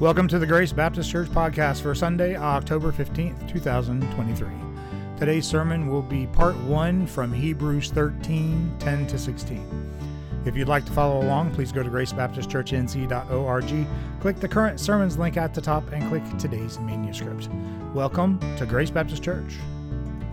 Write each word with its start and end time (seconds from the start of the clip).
Welcome 0.00 0.26
to 0.28 0.38
the 0.38 0.46
Grace 0.46 0.72
Baptist 0.72 1.10
Church 1.10 1.28
podcast 1.28 1.82
for 1.82 1.94
Sunday, 1.94 2.34
October 2.34 2.90
15th, 2.90 3.46
2023. 3.50 4.48
Today's 5.18 5.46
sermon 5.46 5.88
will 5.88 6.00
be 6.00 6.26
part 6.28 6.56
one 6.60 7.06
from 7.06 7.34
Hebrews 7.34 7.90
13 7.90 8.76
10 8.78 9.06
to 9.08 9.18
16. 9.18 10.42
If 10.46 10.56
you'd 10.56 10.68
like 10.68 10.86
to 10.86 10.92
follow 10.92 11.20
along, 11.20 11.54
please 11.54 11.70
go 11.70 11.82
to 11.82 11.90
gracebaptistchurchnc.org, 11.90 13.86
click 14.20 14.40
the 14.40 14.48
current 14.48 14.80
sermons 14.80 15.18
link 15.18 15.36
at 15.36 15.52
the 15.52 15.60
top, 15.60 15.92
and 15.92 16.08
click 16.08 16.22
today's 16.38 16.78
manuscript. 16.78 17.50
Welcome 17.92 18.40
to 18.56 18.64
Grace 18.64 18.88
Baptist 18.88 19.22
Church. 19.22 19.58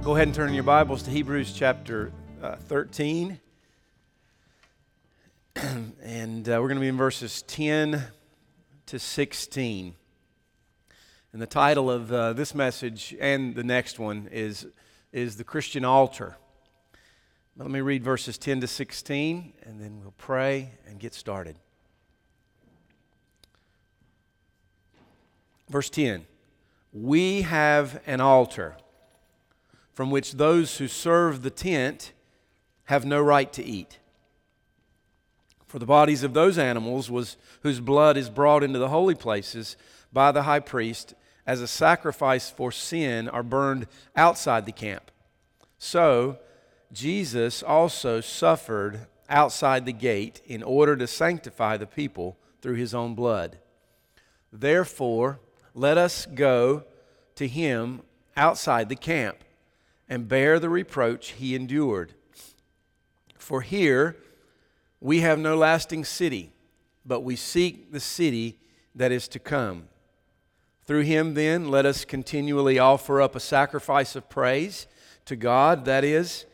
Go 0.02 0.16
ahead 0.16 0.30
and 0.30 0.36
turn 0.36 0.54
your 0.54 0.64
Bibles 0.64 1.04
to 1.04 1.12
Hebrews 1.12 1.52
chapter 1.52 2.14
uh, 2.42 2.56
13. 2.56 3.38
and 5.58 6.48
uh, 6.48 6.52
we're 6.62 6.70
going 6.70 6.76
to 6.76 6.80
be 6.80 6.88
in 6.88 6.96
verses 6.96 7.42
10 7.42 8.02
to 8.88 9.00
16. 9.00 9.96
And 11.34 11.42
the 11.42 11.48
title 11.48 11.92
of 11.92 12.12
uh, 12.12 12.34
this 12.34 12.56
message 12.56 13.16
and 13.20 13.54
the 13.54 13.64
next 13.64 14.00
one 14.00 14.30
is, 14.32 14.66
is 15.12 15.36
The 15.36 15.44
Christian 15.44 15.86
Altar. 15.86 16.38
Let 17.58 17.70
me 17.70 17.82
read 17.82 18.04
verses 18.04 18.38
10 18.38 18.62
to 18.62 18.68
16, 18.68 19.54
and 19.64 19.82
then 19.82 20.00
we'll 20.02 20.14
pray 20.18 20.72
and 20.88 21.00
get 21.00 21.14
started. 21.14 21.58
Verse 25.70 25.90
10 25.90 26.26
We 26.94 27.42
have 27.42 28.02
an 28.06 28.22
altar 28.22 28.78
from 29.92 30.12
which 30.12 30.34
those 30.34 30.78
who 30.78 30.88
serve 30.88 31.42
the 31.42 31.50
tent 31.50 32.14
have 32.86 33.06
no 33.06 33.20
right 33.20 33.52
to 33.52 33.64
eat. 33.64 34.00
For 35.68 35.80
the 35.80 35.86
bodies 35.86 36.24
of 36.24 36.34
those 36.34 36.58
animals 36.58 37.12
was, 37.12 37.38
whose 37.62 37.80
blood 37.80 38.18
is 38.18 38.30
brought 38.30 38.64
into 38.64 38.80
the 38.80 38.90
holy 38.90 39.16
places 39.16 39.76
by 40.14 40.32
the 40.32 40.44
high 40.44 40.62
priest 40.62 41.14
as 41.46 41.62
a 41.62 41.68
sacrifice 41.68 42.50
for 42.50 42.72
sin 42.72 43.28
are 43.30 43.44
burned 43.44 43.88
outside 44.16 44.66
the 44.66 44.72
camp. 44.72 45.12
So 45.78 46.40
Jesus 46.92 47.62
also 47.62 48.22
suffered 48.22 49.08
outside 49.30 49.86
the 49.86 49.94
gate 49.94 50.42
in 50.46 50.64
order 50.64 50.96
to 50.96 51.08
sanctify 51.08 51.78
the 51.78 51.86
people 51.86 52.38
through 52.62 52.76
his 52.76 52.94
own 52.94 53.14
blood. 53.14 53.60
Therefore, 54.52 55.40
let 55.74 55.98
us 55.98 56.26
go 56.26 56.86
to 57.36 57.48
him 57.48 58.02
outside 58.36 58.90
the 58.90 58.96
camp 58.96 59.44
and 60.10 60.28
bear 60.28 60.60
the 60.60 60.70
reproach 60.70 61.32
he 61.32 61.56
endured. 61.56 62.14
For 63.38 63.62
here, 63.62 64.16
we 65.00 65.20
have 65.22 65.40
no 65.40 65.56
lasting 65.56 66.06
city, 66.06 66.52
but 67.06 67.22
we 67.22 67.36
seek 67.36 67.92
the 67.92 68.00
city 68.00 68.60
that 68.96 69.12
is 69.12 69.28
to 69.30 69.40
come. 69.40 69.88
Through 70.86 71.04
him, 71.04 71.34
then, 71.34 71.70
let 71.70 71.86
us 71.86 72.06
continually 72.06 72.80
offer 72.80 73.22
up 73.22 73.36
a 73.36 73.40
sacrifice 73.40 74.16
of 74.16 74.30
praise 74.30 74.88
to 75.26 75.36
God, 75.36 75.86
that 75.86 76.04
is, 76.04 76.46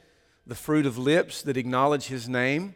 the 0.46 0.56
fruit 0.56 0.86
of 0.86 0.98
lips 0.98 1.42
that 1.44 1.58
acknowledge 1.58 2.08
his 2.08 2.28
name. 2.28 2.76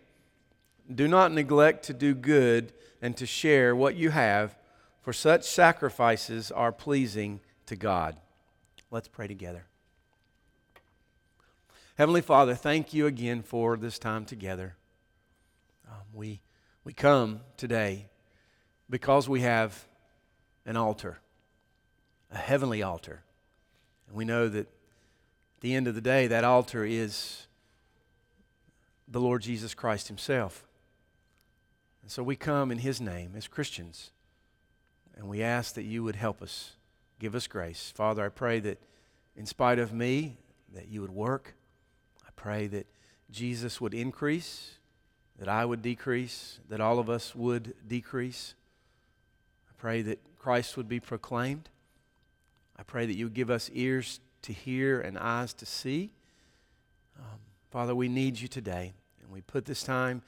Do 0.94 1.08
not 1.08 1.32
neglect 1.32 1.84
to 1.86 1.94
do 1.94 2.14
good 2.14 2.74
and 3.02 3.18
to 3.18 3.26
share 3.26 3.76
what 3.76 3.96
you 3.96 4.12
have, 4.12 4.56
for 5.02 5.12
such 5.12 5.44
sacrifices 5.44 6.52
are 6.52 6.72
pleasing 6.72 7.42
to 7.66 7.76
God. 7.76 8.16
Let's 8.90 9.08
pray 9.08 9.28
together. 9.28 9.66
Heavenly 11.98 12.22
Father, 12.22 12.54
thank 12.56 12.94
you 12.94 13.08
again 13.08 13.42
for 13.42 13.76
this 13.76 13.98
time 13.98 14.24
together. 14.24 14.76
Um, 15.88 16.04
we, 16.14 16.42
we 16.84 16.94
come 16.94 17.42
today 17.56 18.08
because 18.90 19.30
we 19.30 19.42
have 19.42 19.86
an 20.66 20.76
altar, 20.76 21.20
a 22.32 22.38
heavenly 22.38 22.84
altar. 22.84 23.24
And 24.08 24.16
we 24.16 24.26
know 24.26 24.48
that 24.50 24.68
at 24.68 25.62
the 25.62 25.74
end 25.74 25.88
of 25.88 25.96
the 25.96 26.02
day, 26.02 26.28
that 26.28 26.44
altar 26.44 26.84
is 26.84 27.48
the 29.08 29.20
Lord 29.20 29.42
Jesus 29.42 29.74
Christ 29.74 30.08
Himself. 30.08 30.66
And 32.02 32.12
so 32.12 32.22
we 32.24 32.36
come 32.36 32.72
in 32.72 32.80
His 32.80 33.00
name 33.00 33.34
as 33.36 33.48
Christians, 33.48 34.12
and 35.16 35.28
we 35.28 35.42
ask 35.42 35.74
that 35.76 35.84
you 35.84 36.04
would 36.04 36.16
help 36.16 36.42
us, 36.42 36.74
give 37.20 37.34
us 37.34 37.48
grace. 37.48 37.92
Father, 37.96 38.26
I 38.26 38.30
pray 38.30 38.60
that 38.60 38.80
in 39.36 39.46
spite 39.46 39.80
of 39.80 39.94
me, 39.94 40.38
that 40.74 40.90
you 40.90 41.02
would 41.02 41.12
work. 41.12 41.56
I 42.26 42.30
pray 42.36 42.68
that 42.68 42.88
Jesus 43.32 43.80
would 43.80 43.94
increase 43.94 44.77
that 45.40 45.48
I 45.48 45.66
would 45.66 45.82
decrease, 45.82 46.60
that 46.70 46.82
all 46.82 47.00
of 47.00 47.10
us 47.10 47.36
would 47.36 47.74
decrease. 47.88 48.56
I 49.70 49.74
pray 49.78 50.02
that 50.04 50.20
Christ 50.38 50.78
would 50.78 50.90
be 50.90 51.00
proclaimed. 51.00 51.70
I 52.78 52.84
pray 52.84 53.06
that 53.06 53.16
you 53.16 53.26
would 53.26 53.34
give 53.34 53.50
us 53.50 53.70
ears 53.74 54.20
to 54.44 54.54
hear 54.54 55.00
and 55.00 55.18
eyes 55.18 55.54
to 55.56 55.66
see. 55.66 56.12
Um, 57.18 57.40
Father, 57.72 57.94
we 57.94 58.08
need 58.08 58.40
you 58.40 58.48
today, 58.48 58.94
and 59.22 59.32
we 59.32 59.42
put 59.42 59.66
this 59.66 59.84
time 59.84 60.22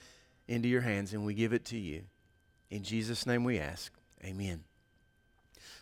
into 0.48 0.68
your 0.68 0.82
hands 0.82 1.14
and 1.14 1.26
we 1.26 1.34
give 1.34 1.54
it 1.54 1.66
to 1.66 1.78
you. 1.78 2.04
In 2.70 2.84
Jesus' 2.84 3.26
name 3.26 3.44
we 3.44 3.60
ask. 3.60 3.92
Amen. 4.24 4.64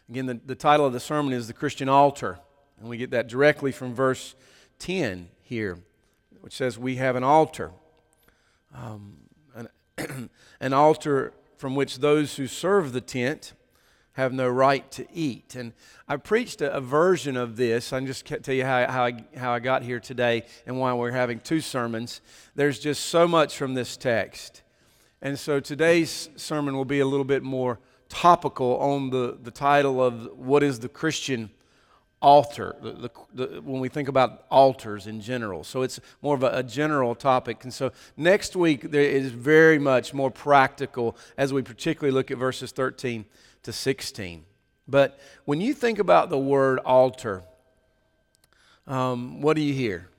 Again, 0.10 0.26
the, 0.26 0.40
the 0.46 0.56
title 0.56 0.86
of 0.86 0.94
the 0.94 1.00
sermon 1.00 1.34
is 1.34 1.48
The 1.48 1.54
Christian 1.54 1.90
Altar, 1.90 2.40
and 2.80 2.88
we 2.88 2.98
get 2.98 3.12
that 3.12 3.28
directly 3.28 3.72
from 3.72 3.94
verse 3.94 4.36
10 4.80 5.30
here, 5.42 5.80
which 6.42 6.56
says, 6.56 6.78
We 6.78 6.96
have 6.96 7.16
an 7.16 7.24
altar 7.24 7.72
um, 8.74 9.18
an, 9.56 10.30
an 10.60 10.74
altar 10.74 11.34
from 11.58 11.76
which 11.76 12.00
those 12.00 12.36
who 12.36 12.48
serve 12.48 12.94
the 12.94 13.02
tent 13.02 13.54
have 14.14 14.34
no 14.34 14.50
right 14.50 14.90
to 14.92 15.06
eat. 15.14 15.56
And 15.56 15.74
I 16.08 16.18
preached 16.18 16.62
a, 16.62 16.74
a 16.74 16.82
version 16.82 17.38
of 17.38 17.56
this. 17.56 17.94
I 17.94 18.00
just 18.02 18.26
tell 18.26 18.56
you 18.56 18.66
how, 18.66 18.88
how, 18.88 19.06
I, 19.06 19.24
how 19.36 19.54
I 19.54 19.60
got 19.60 19.84
here 19.84 20.00
today 20.00 20.44
and 20.66 20.80
why 20.80 20.94
we're 20.94 21.12
having 21.12 21.40
two 21.40 21.62
sermons. 21.62 22.22
There's 22.56 22.80
just 22.80 23.06
so 23.06 23.28
much 23.28 23.56
from 23.56 23.76
this 23.76 23.96
text. 23.96 24.64
And 25.22 25.38
so 25.38 25.60
today's 25.60 26.30
sermon 26.36 26.76
will 26.76 26.86
be 26.86 27.00
a 27.00 27.06
little 27.06 27.26
bit 27.26 27.44
more 27.44 27.80
topical 28.10 28.78
on 28.78 29.12
the, 29.12 29.38
the 29.42 29.52
title 29.52 30.02
of 30.02 30.38
What 30.38 30.64
is 30.64 30.80
the 30.80 30.90
Christian 30.90 31.52
altar, 32.22 32.76
the, 32.82 32.92
the, 32.92 33.10
the, 33.34 33.62
when 33.62 33.80
we 33.80 33.90
think 33.90 34.08
about 34.08 34.46
altars 34.50 35.06
in 35.08 35.22
general. 35.22 35.64
So 35.64 35.84
it's 35.84 36.00
more 36.22 36.36
of 36.36 36.44
a, 36.44 36.50
a, 36.58 36.64
general 36.64 37.14
topic. 37.14 37.64
And 37.64 37.74
so 37.74 37.92
next 38.16 38.56
week 38.56 38.90
there 38.92 39.04
is 39.04 39.32
very 39.32 39.78
much 39.78 40.14
more 40.14 40.32
practical 40.32 41.16
as 41.38 41.54
we 41.54 41.62
particularly 41.62 42.14
look 42.14 42.32
at 42.32 42.38
verses 42.38 42.72
13 42.72 43.26
to 43.64 43.72
16. 43.72 44.46
But 44.88 45.20
when 45.46 45.62
you 45.62 45.74
think 45.74 46.00
about 46.00 46.30
the 46.30 46.38
word 46.40 46.80
altar, 46.80 47.44
um, 48.88 49.42
what 49.42 49.56
do 49.56 49.62
you 49.62 49.74
hear? 49.74 50.10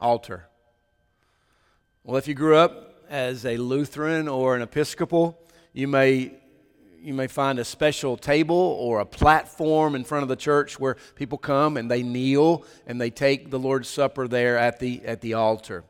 Altar. 0.00 0.48
Well, 2.02 2.16
if 2.16 2.26
you 2.26 2.34
grew 2.34 2.56
up 2.56 3.04
as 3.08 3.46
a 3.46 3.56
Lutheran 3.58 4.28
or 4.28 4.56
an 4.56 4.62
Episcopal, 4.62 5.38
you 5.72 5.86
may 5.86 6.32
you 7.04 7.12
may 7.12 7.26
find 7.26 7.58
a 7.58 7.64
special 7.66 8.16
table 8.16 8.56
or 8.56 9.00
a 9.00 9.04
platform 9.04 9.94
in 9.94 10.04
front 10.04 10.22
of 10.22 10.28
the 10.30 10.36
church 10.36 10.80
where 10.80 10.96
people 11.16 11.36
come 11.36 11.76
and 11.76 11.90
they 11.90 12.02
kneel 12.02 12.64
and 12.86 12.98
they 12.98 13.10
take 13.10 13.50
the 13.50 13.58
Lord's 13.58 13.90
Supper 13.90 14.26
there 14.26 14.56
at 14.56 14.80
the, 14.80 15.02
at 15.04 15.20
the 15.20 15.34
altar. 15.34 15.84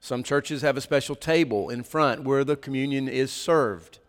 Some 0.00 0.24
churches 0.24 0.62
have 0.62 0.76
a 0.76 0.80
special 0.80 1.14
table 1.14 1.70
in 1.70 1.84
front 1.84 2.24
where 2.24 2.42
the 2.42 2.56
communion 2.56 3.08
is 3.08 3.30
served. 3.30 4.00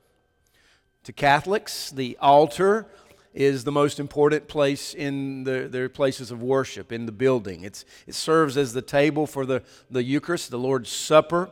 To 1.04 1.14
Catholics, 1.14 1.92
the 1.92 2.18
altar 2.20 2.88
is 3.36 3.64
the 3.64 3.72
most 3.72 4.00
important 4.00 4.48
place 4.48 4.96
in 4.96 5.44
the, 5.44 5.68
their 5.70 5.90
places 5.90 6.32
of 6.32 6.42
worship, 6.42 6.92
in 6.92 7.06
the 7.06 7.12
building. 7.12 7.64
It's, 7.64 7.86
it 8.08 8.16
serves 8.16 8.58
as 8.58 8.74
the 8.74 8.82
table 8.82 9.28
for 9.28 9.46
the, 9.46 9.62
the 9.92 10.02
Eucharist, 10.02 10.50
the 10.50 10.58
Lord's 10.58 10.90
Supper, 10.90 11.52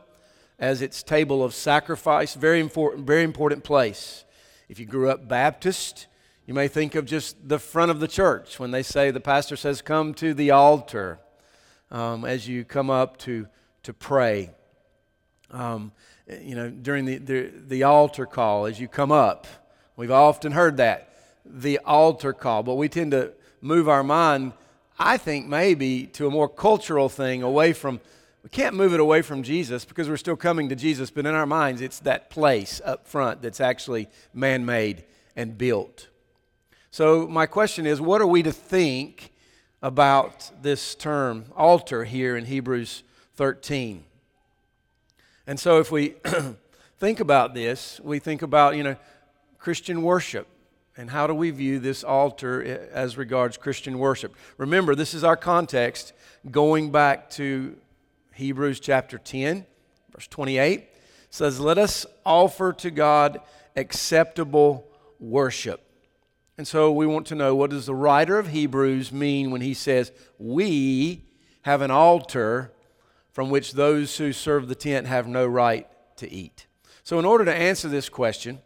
as 0.58 0.82
its 0.82 1.04
table 1.04 1.44
of 1.44 1.54
sacrifice. 1.54 2.34
Very 2.34 2.58
important, 2.58 3.06
very 3.06 3.22
important 3.22 3.62
place. 3.62 4.24
If 4.70 4.78
you 4.78 4.86
grew 4.86 5.10
up 5.10 5.26
Baptist, 5.26 6.06
you 6.46 6.54
may 6.54 6.68
think 6.68 6.94
of 6.94 7.04
just 7.04 7.48
the 7.48 7.58
front 7.58 7.90
of 7.90 7.98
the 7.98 8.06
church 8.06 8.60
when 8.60 8.70
they 8.70 8.84
say, 8.84 9.10
the 9.10 9.18
pastor 9.18 9.56
says, 9.56 9.82
come 9.82 10.14
to 10.14 10.32
the 10.32 10.52
altar 10.52 11.18
um, 11.90 12.24
as 12.24 12.46
you 12.46 12.64
come 12.64 12.88
up 12.88 13.16
to, 13.18 13.48
to 13.82 13.92
pray. 13.92 14.52
Um, 15.50 15.90
you 16.40 16.54
know, 16.54 16.70
during 16.70 17.04
the, 17.04 17.18
the, 17.18 17.52
the 17.66 17.82
altar 17.82 18.26
call 18.26 18.66
as 18.66 18.78
you 18.78 18.86
come 18.86 19.10
up. 19.10 19.48
We've 19.96 20.12
often 20.12 20.52
heard 20.52 20.76
that, 20.76 21.12
the 21.44 21.80
altar 21.84 22.32
call, 22.32 22.62
but 22.62 22.76
we 22.76 22.88
tend 22.88 23.10
to 23.10 23.32
move 23.60 23.88
our 23.88 24.04
mind, 24.04 24.52
I 25.00 25.16
think, 25.16 25.48
maybe 25.48 26.06
to 26.12 26.28
a 26.28 26.30
more 26.30 26.48
cultural 26.48 27.08
thing 27.08 27.42
away 27.42 27.72
from 27.72 28.00
we 28.42 28.48
can't 28.48 28.74
move 28.74 28.94
it 28.94 29.00
away 29.00 29.22
from 29.22 29.42
Jesus 29.42 29.84
because 29.84 30.08
we're 30.08 30.16
still 30.16 30.36
coming 30.36 30.68
to 30.70 30.76
Jesus, 30.76 31.10
but 31.10 31.26
in 31.26 31.34
our 31.34 31.46
minds, 31.46 31.80
it's 31.80 32.00
that 32.00 32.30
place 32.30 32.80
up 32.84 33.06
front 33.06 33.42
that's 33.42 33.60
actually 33.60 34.08
man 34.32 34.64
made 34.64 35.04
and 35.36 35.58
built. 35.58 36.08
So, 36.90 37.28
my 37.28 37.46
question 37.46 37.86
is 37.86 38.00
what 38.00 38.20
are 38.20 38.26
we 38.26 38.42
to 38.42 38.52
think 38.52 39.32
about 39.82 40.50
this 40.62 40.94
term 40.94 41.44
altar 41.54 42.04
here 42.04 42.36
in 42.36 42.46
Hebrews 42.46 43.02
13? 43.34 44.04
And 45.46 45.60
so, 45.60 45.78
if 45.78 45.92
we 45.92 46.14
think 46.98 47.20
about 47.20 47.54
this, 47.54 48.00
we 48.02 48.18
think 48.18 48.42
about, 48.42 48.76
you 48.76 48.82
know, 48.82 48.96
Christian 49.58 50.02
worship 50.02 50.46
and 50.96 51.10
how 51.10 51.26
do 51.26 51.34
we 51.34 51.50
view 51.50 51.78
this 51.78 52.02
altar 52.02 52.88
as 52.92 53.16
regards 53.16 53.56
Christian 53.56 53.98
worship? 53.98 54.34
Remember, 54.56 54.94
this 54.94 55.14
is 55.14 55.22
our 55.22 55.36
context 55.36 56.12
going 56.50 56.90
back 56.90 57.30
to 57.30 57.76
Hebrews 58.34 58.80
chapter 58.80 59.18
10, 59.18 59.66
verse 60.12 60.26
28. 60.26 60.86
Says, 61.30 61.60
Let 61.60 61.78
us 61.78 62.06
offer 62.24 62.72
to 62.74 62.90
God 62.90 63.40
acceptable 63.76 64.86
worship. 65.18 65.86
And 66.58 66.66
so 66.66 66.92
we 66.92 67.06
want 67.06 67.26
to 67.28 67.34
know 67.34 67.54
what 67.54 67.70
does 67.70 67.86
the 67.86 67.94
writer 67.94 68.38
of 68.38 68.48
Hebrews 68.48 69.12
mean 69.12 69.50
when 69.50 69.60
he 69.60 69.74
says, 69.74 70.12
We 70.38 71.24
have 71.62 71.82
an 71.82 71.90
altar 71.90 72.72
from 73.32 73.50
which 73.50 73.72
those 73.72 74.16
who 74.18 74.32
serve 74.32 74.68
the 74.68 74.74
tent 74.74 75.06
have 75.06 75.26
no 75.26 75.46
right 75.46 75.86
to 76.16 76.30
eat. 76.30 76.66
So, 77.02 77.18
in 77.18 77.24
order 77.24 77.44
to 77.44 77.54
answer 77.54 77.88
this 77.88 78.08
question, 78.08 78.60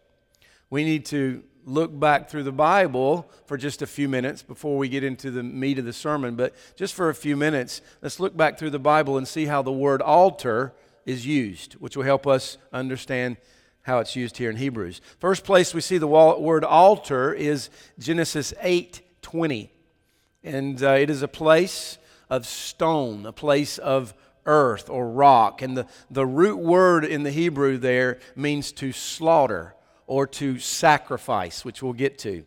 we 0.70 0.84
need 0.84 1.06
to 1.06 1.44
look 1.64 1.98
back 1.98 2.28
through 2.28 2.42
the 2.42 2.52
Bible 2.52 3.30
for 3.46 3.56
just 3.56 3.82
a 3.82 3.86
few 3.86 4.08
minutes 4.08 4.42
before 4.42 4.76
we 4.76 4.88
get 4.88 5.04
into 5.04 5.30
the 5.30 5.42
meat 5.42 5.78
of 5.78 5.84
the 5.84 5.92
sermon. 5.92 6.36
But 6.36 6.54
just 6.76 6.94
for 6.94 7.08
a 7.08 7.14
few 7.14 7.36
minutes, 7.36 7.80
let's 8.02 8.20
look 8.20 8.36
back 8.36 8.58
through 8.58 8.70
the 8.70 8.78
Bible 8.78 9.16
and 9.16 9.26
see 9.26 9.46
how 9.46 9.62
the 9.62 9.72
word 9.72 10.02
altar 10.02 10.74
is 11.06 11.26
used, 11.26 11.74
which 11.74 11.96
will 11.96 12.04
help 12.04 12.26
us 12.26 12.58
understand 12.72 13.36
how 13.82 13.98
it's 13.98 14.16
used 14.16 14.38
here 14.38 14.50
in 14.50 14.56
Hebrews. 14.56 15.00
First 15.18 15.44
place 15.44 15.74
we 15.74 15.80
see 15.80 15.98
the 15.98 16.06
word 16.06 16.64
altar 16.64 17.32
is 17.32 17.70
Genesis 17.98 18.54
8 18.60 19.00
20. 19.22 19.70
And 20.42 20.82
uh, 20.82 20.90
it 20.90 21.08
is 21.08 21.22
a 21.22 21.28
place 21.28 21.96
of 22.28 22.46
stone, 22.46 23.24
a 23.24 23.32
place 23.32 23.78
of 23.78 24.14
earth 24.46 24.90
or 24.90 25.08
rock. 25.08 25.62
And 25.62 25.76
the, 25.76 25.86
the 26.10 26.26
root 26.26 26.58
word 26.58 27.04
in 27.04 27.22
the 27.22 27.30
Hebrew 27.30 27.78
there 27.78 28.18
means 28.36 28.72
to 28.72 28.92
slaughter 28.92 29.74
or 30.06 30.26
to 30.26 30.58
sacrifice, 30.58 31.64
which 31.64 31.82
we'll 31.82 31.92
get 31.92 32.18
to. 32.18 32.44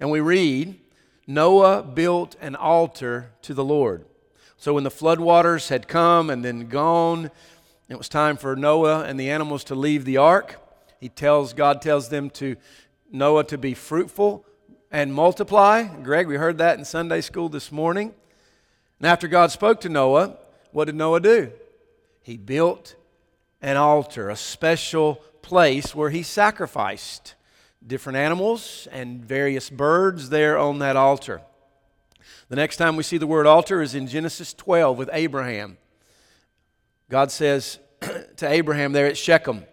And 0.00 0.10
we 0.10 0.20
read, 0.20 0.78
Noah 1.26 1.82
built 1.82 2.36
an 2.40 2.54
altar 2.54 3.32
to 3.42 3.54
the 3.54 3.64
Lord. 3.64 4.04
So 4.56 4.74
when 4.74 4.84
the 4.84 4.90
floodwaters 4.90 5.68
had 5.68 5.88
come 5.88 6.30
and 6.30 6.44
then 6.44 6.68
gone, 6.68 7.30
it 7.88 7.98
was 7.98 8.08
time 8.08 8.36
for 8.36 8.56
Noah 8.56 9.04
and 9.04 9.18
the 9.18 9.30
animals 9.30 9.64
to 9.64 9.74
leave 9.74 10.04
the 10.04 10.16
ark. 10.16 10.60
He 11.00 11.08
tells 11.08 11.52
God 11.52 11.82
tells 11.82 12.08
them 12.08 12.30
to 12.30 12.56
Noah 13.12 13.44
to 13.44 13.58
be 13.58 13.74
fruitful 13.74 14.44
and 14.90 15.12
multiply. 15.12 15.84
Greg, 15.84 16.26
we 16.26 16.36
heard 16.36 16.58
that 16.58 16.78
in 16.78 16.84
Sunday 16.84 17.20
school 17.20 17.48
this 17.48 17.70
morning. 17.70 18.14
And 18.98 19.06
after 19.06 19.28
God 19.28 19.50
spoke 19.50 19.80
to 19.82 19.88
Noah, 19.88 20.36
what 20.72 20.86
did 20.86 20.94
Noah 20.94 21.20
do? 21.20 21.52
He 22.22 22.36
built 22.36 22.96
an 23.60 23.76
altar, 23.76 24.30
a 24.30 24.36
special 24.36 25.22
place 25.46 25.94
where 25.94 26.10
he 26.10 26.24
sacrificed 26.24 27.36
different 27.86 28.16
animals 28.16 28.88
and 28.90 29.24
various 29.24 29.70
birds 29.70 30.28
there 30.28 30.58
on 30.58 30.80
that 30.80 30.96
altar. 30.96 31.40
The 32.48 32.56
next 32.56 32.78
time 32.78 32.96
we 32.96 33.04
see 33.04 33.16
the 33.16 33.28
word 33.28 33.46
altar 33.46 33.80
is 33.80 33.94
in 33.94 34.08
Genesis 34.08 34.52
12 34.52 34.98
with 34.98 35.08
Abraham. 35.12 35.78
God 37.08 37.30
says 37.30 37.78
to 38.36 38.48
Abraham 38.48 38.90
there 38.92 39.06
at 39.06 39.16
Shechem, 39.16 39.64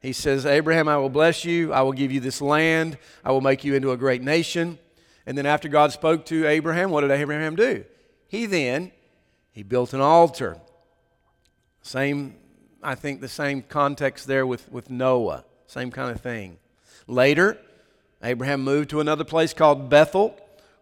He 0.00 0.12
says, 0.12 0.44
Abraham, 0.44 0.88
I 0.88 0.96
will 0.96 1.08
bless 1.08 1.44
you. 1.44 1.72
I 1.72 1.82
will 1.82 1.92
give 1.92 2.10
you 2.10 2.18
this 2.18 2.42
land. 2.42 2.98
I 3.24 3.30
will 3.30 3.40
make 3.40 3.62
you 3.62 3.76
into 3.76 3.92
a 3.92 3.96
great 3.96 4.22
nation. 4.22 4.76
And 5.24 5.38
then 5.38 5.46
after 5.46 5.68
God 5.68 5.92
spoke 5.92 6.26
to 6.26 6.48
Abraham, 6.48 6.90
what 6.90 7.02
did 7.02 7.12
Abraham 7.12 7.54
do? 7.54 7.84
He 8.26 8.46
then 8.46 8.90
he 9.52 9.62
built 9.62 9.92
an 9.92 10.00
altar. 10.00 10.58
Same, 11.82 12.34
I 12.82 12.94
think, 12.94 13.20
the 13.20 13.28
same 13.28 13.62
context 13.62 14.26
there 14.26 14.46
with, 14.46 14.70
with 14.70 14.90
Noah. 14.90 15.44
Same 15.66 15.90
kind 15.90 16.10
of 16.10 16.20
thing. 16.20 16.58
Later, 17.06 17.58
Abraham 18.22 18.62
moved 18.62 18.90
to 18.90 19.00
another 19.00 19.24
place 19.24 19.54
called 19.54 19.88
Bethel, 19.88 20.36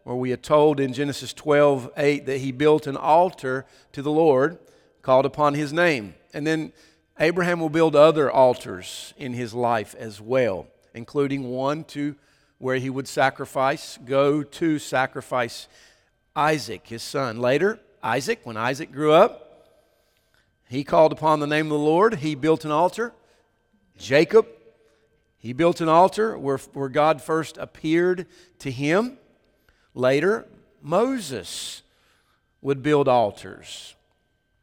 where 0.05 0.17
we 0.17 0.33
are 0.33 0.39
told 0.39 0.81
in 0.81 0.93
Genesis 0.93 1.33
12 1.33 1.91
8 1.97 2.27
that 2.27 2.39
he 2.39 2.53
built 2.53 2.87
an 2.87 2.97
altar 2.97 3.67
to 3.93 4.03
the 4.03 4.11
Lord, 4.11 4.59
called 5.03 5.27
upon 5.27 5.55
his 5.55 5.73
name. 5.73 6.15
And 6.33 6.47
then 6.47 6.73
Abraham 7.19 7.61
will 7.61 7.69
build 7.69 7.95
other 7.95 8.31
altars 8.31 9.13
in 9.19 9.35
his 9.35 9.53
life 9.53 9.95
as 9.99 10.21
well, 10.21 10.67
including 10.95 11.51
one 11.51 11.85
to 11.85 12.17
where 12.59 12.77
he 12.77 12.91
would 12.91 13.09
sacrifice, 13.09 13.99
go 14.05 14.43
to 14.43 14.79
sacrifice 14.79 15.69
Isaac, 16.35 16.87
his 16.87 17.03
son. 17.03 17.41
Later, 17.41 17.79
Isaac, 18.03 18.41
when 18.45 18.57
Isaac 18.57 18.93
grew 18.93 19.13
up, 19.13 19.50
he 20.71 20.85
called 20.85 21.11
upon 21.11 21.41
the 21.41 21.49
name 21.49 21.67
of 21.67 21.73
the 21.73 21.85
Lord. 21.85 22.15
He 22.17 22.37
built 22.37 22.65
an 22.65 22.71
altar. 22.71 23.13
Jacob, 23.99 24.47
he 25.37 25.53
built 25.53 25.81
an 25.81 25.89
altar 25.89 26.39
where, 26.39 26.59
where 26.75 26.89
God 26.89 27.21
first 27.21 27.59
appeared 27.59 28.27
to 28.61 28.71
him. 28.71 29.19
Later, 29.95 30.47
Moses 30.81 31.83
would 32.63 32.85
build 32.85 33.09
altars. 33.09 33.97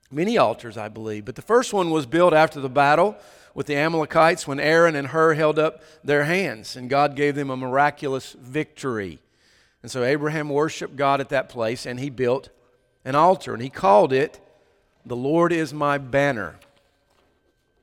Many 0.09 0.37
altars, 0.37 0.77
I 0.77 0.87
believe. 0.87 1.25
But 1.25 1.35
the 1.35 1.41
first 1.41 1.73
one 1.73 1.89
was 1.89 2.05
built 2.05 2.33
after 2.33 2.61
the 2.61 2.69
battle 2.69 3.17
with 3.53 3.67
the 3.67 3.75
Amalekites 3.75 4.47
when 4.47 4.61
Aaron 4.61 4.95
and 4.95 5.09
Hur 5.09 5.33
held 5.33 5.59
up 5.59 5.83
their 6.05 6.23
hands 6.23 6.77
and 6.77 6.89
God 6.89 7.17
gave 7.17 7.35
them 7.35 7.49
a 7.49 7.57
miraculous 7.57 8.31
victory. 8.31 9.19
And 9.83 9.91
so 9.91 10.03
Abraham 10.03 10.47
worshiped 10.47 10.95
God 10.95 11.19
at 11.19 11.27
that 11.29 11.49
place 11.49 11.85
and 11.85 11.99
he 11.99 12.09
built 12.09 12.47
an 13.03 13.15
altar, 13.15 13.53
and 13.53 13.61
he 13.61 13.69
called 13.69 14.13
it, 14.13 14.39
The 15.07 15.15
Lord 15.15 15.53
is 15.53 15.73
my 15.73 15.97
banner. 15.97 16.59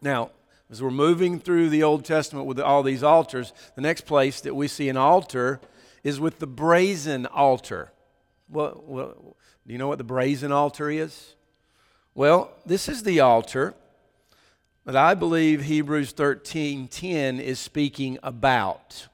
Now, 0.03 0.31
as 0.71 0.83
we're 0.83 0.91
moving 0.91 1.41
through 1.41 1.71
the 1.71 1.83
Old 1.83 2.05
Testament 2.05 2.47
with 2.47 2.61
all 2.61 2.83
these 2.83 3.03
altars, 3.03 3.55
the 3.77 3.81
next 3.81 4.03
place 4.03 4.43
that 4.43 4.55
we 4.55 4.69
see 4.69 4.91
an 4.91 4.99
altar 4.99 5.59
is 6.03 6.21
with 6.21 6.39
the 6.39 6.47
brazen 6.47 7.25
altar. 7.25 7.91
Well, 8.51 8.85
well 8.87 9.37
do 9.67 9.73
you 9.73 9.79
know 9.79 9.89
what 9.89 9.97
the 9.97 10.05
brazen 10.05 10.53
altar 10.53 10.91
is? 10.91 11.35
Well, 12.15 12.53
this 12.67 12.91
is 12.91 13.05
the 13.05 13.21
altar 13.21 13.75
that 14.85 14.95
I 14.95 15.15
believe 15.15 15.63
Hebrews 15.63 16.13
13:10 16.13 17.41
is 17.41 17.59
speaking 17.59 18.19
about. 18.23 19.09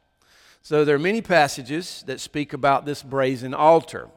So 0.62 0.84
there 0.84 0.96
are 0.96 0.98
many 0.98 1.22
passages 1.22 2.02
that 2.08 2.18
speak 2.18 2.52
about 2.52 2.86
this 2.86 3.04
brazen 3.04 3.54
altar. 3.54 4.08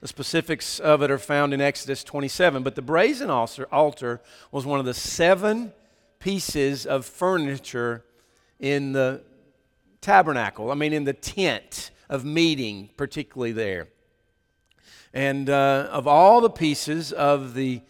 The 0.00 0.08
specifics 0.08 0.78
of 0.78 1.02
it 1.02 1.10
are 1.10 1.18
found 1.18 1.52
in 1.52 1.60
Exodus 1.60 2.04
27. 2.04 2.62
But 2.62 2.76
the 2.76 2.82
brazen 2.82 3.30
altar 3.30 4.20
was 4.52 4.64
one 4.64 4.78
of 4.78 4.86
the 4.86 4.94
seven 4.94 5.72
pieces 6.20 6.86
of 6.86 7.04
furniture 7.04 8.04
in 8.60 8.92
the 8.92 9.22
tabernacle, 10.00 10.70
I 10.70 10.74
mean, 10.74 10.92
in 10.92 11.04
the 11.04 11.12
tent 11.12 11.90
of 12.08 12.24
meeting, 12.24 12.90
particularly 12.96 13.52
there. 13.52 13.88
And 15.12 15.48
uh, 15.50 15.88
of 15.90 16.06
all 16.06 16.40
the 16.40 16.50
pieces 16.50 17.12
of 17.12 17.54
the 17.54 17.82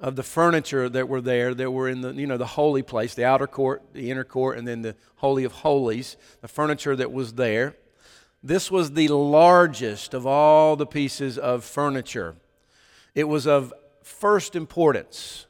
of 0.00 0.16
the 0.16 0.22
furniture 0.22 0.88
that 0.88 1.08
were 1.08 1.20
there 1.20 1.54
that 1.54 1.70
were 1.70 1.88
in 1.88 2.00
the 2.00 2.12
you 2.12 2.26
know 2.26 2.36
the 2.36 2.44
holy 2.44 2.82
place 2.82 3.14
the 3.14 3.24
outer 3.24 3.46
court 3.46 3.80
the 3.92 4.10
inner 4.10 4.24
court 4.24 4.58
and 4.58 4.66
then 4.66 4.82
the 4.82 4.94
holy 5.16 5.44
of 5.44 5.52
holies 5.52 6.16
the 6.40 6.48
furniture 6.48 6.96
that 6.96 7.12
was 7.12 7.34
there 7.34 7.76
this 8.44 8.70
was 8.70 8.92
the 8.92 9.08
largest 9.08 10.12
of 10.12 10.26
all 10.26 10.76
the 10.76 10.86
pieces 10.86 11.38
of 11.38 11.64
furniture. 11.64 12.36
It 13.14 13.24
was 13.24 13.46
of 13.46 13.72
first 14.02 14.54
importance. 14.54 15.46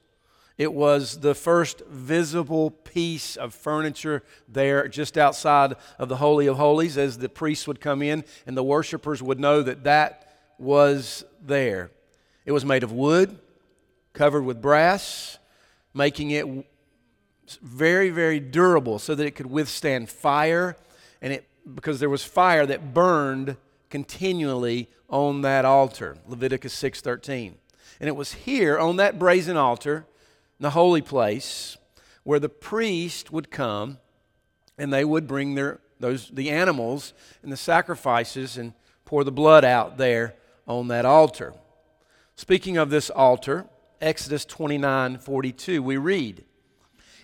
It 0.56 0.72
was 0.72 1.18
the 1.18 1.34
first 1.34 1.82
visible 1.86 2.70
piece 2.70 3.34
of 3.34 3.52
furniture 3.52 4.22
there 4.46 4.86
just 4.86 5.18
outside 5.18 5.74
of 5.98 6.08
the 6.08 6.18
Holy 6.18 6.46
of 6.46 6.56
Holies 6.56 6.96
as 6.96 7.18
the 7.18 7.28
priests 7.28 7.66
would 7.66 7.80
come 7.80 8.00
in 8.00 8.22
and 8.46 8.56
the 8.56 8.62
worshipers 8.62 9.20
would 9.20 9.40
know 9.40 9.60
that 9.62 9.82
that 9.82 10.38
was 10.56 11.24
there. 11.44 11.90
It 12.46 12.52
was 12.52 12.64
made 12.64 12.84
of 12.84 12.92
wood, 12.92 13.40
covered 14.12 14.42
with 14.42 14.62
brass, 14.62 15.38
making 15.92 16.30
it 16.30 16.46
very, 17.60 18.10
very 18.10 18.38
durable 18.38 19.00
so 19.00 19.16
that 19.16 19.26
it 19.26 19.32
could 19.32 19.46
withstand 19.46 20.08
fire 20.08 20.76
and 21.20 21.32
it 21.32 21.48
because 21.74 22.00
there 22.00 22.10
was 22.10 22.24
fire 22.24 22.66
that 22.66 22.92
burned 22.92 23.56
continually 23.90 24.88
on 25.08 25.42
that 25.42 25.64
altar 25.64 26.16
leviticus 26.26 26.74
6.13 26.80 27.54
and 28.00 28.08
it 28.08 28.16
was 28.16 28.32
here 28.32 28.78
on 28.78 28.96
that 28.96 29.18
brazen 29.18 29.56
altar 29.56 30.06
in 30.58 30.62
the 30.62 30.70
holy 30.70 31.02
place 31.02 31.76
where 32.24 32.40
the 32.40 32.48
priest 32.48 33.32
would 33.32 33.50
come 33.50 33.98
and 34.76 34.92
they 34.92 35.04
would 35.04 35.26
bring 35.26 35.54
their 35.54 35.80
those 36.00 36.28
the 36.30 36.50
animals 36.50 37.14
and 37.42 37.52
the 37.52 37.56
sacrifices 37.56 38.56
and 38.56 38.72
pour 39.04 39.24
the 39.24 39.32
blood 39.32 39.64
out 39.64 39.96
there 39.96 40.34
on 40.66 40.88
that 40.88 41.04
altar. 41.04 41.54
Speaking 42.36 42.76
of 42.76 42.90
this 42.90 43.10
altar 43.10 43.66
exodus 44.00 44.44
29.42 44.44 45.78
we 45.80 45.96
read 45.96 46.44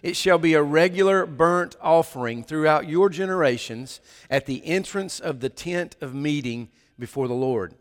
it 0.03 0.17
shall 0.17 0.39
be 0.39 0.55
a 0.55 0.63
regular 0.63 1.27
burnt 1.27 1.77
offering 1.81 2.43
throughout 2.43 2.89
your 2.89 3.09
generations 3.09 4.01
at 4.29 4.47
the 4.47 4.65
entrance 4.67 5.21
of 5.21 5.41
the 5.41 5.49
tent 5.49 5.97
of 6.01 6.15
meeting 6.15 6.69
before 6.99 7.29
the 7.29 7.35
Lord, 7.35 7.75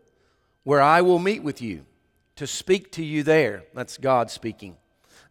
where 0.64 0.82
I 0.82 1.00
will 1.00 1.18
meet 1.18 1.42
with 1.42 1.60
you 1.62 1.84
to 2.36 2.46
speak 2.46 2.90
to 2.92 3.04
you 3.04 3.22
there. 3.22 3.64
That's 3.74 3.98
God 3.98 4.30
speaking. 4.30 4.76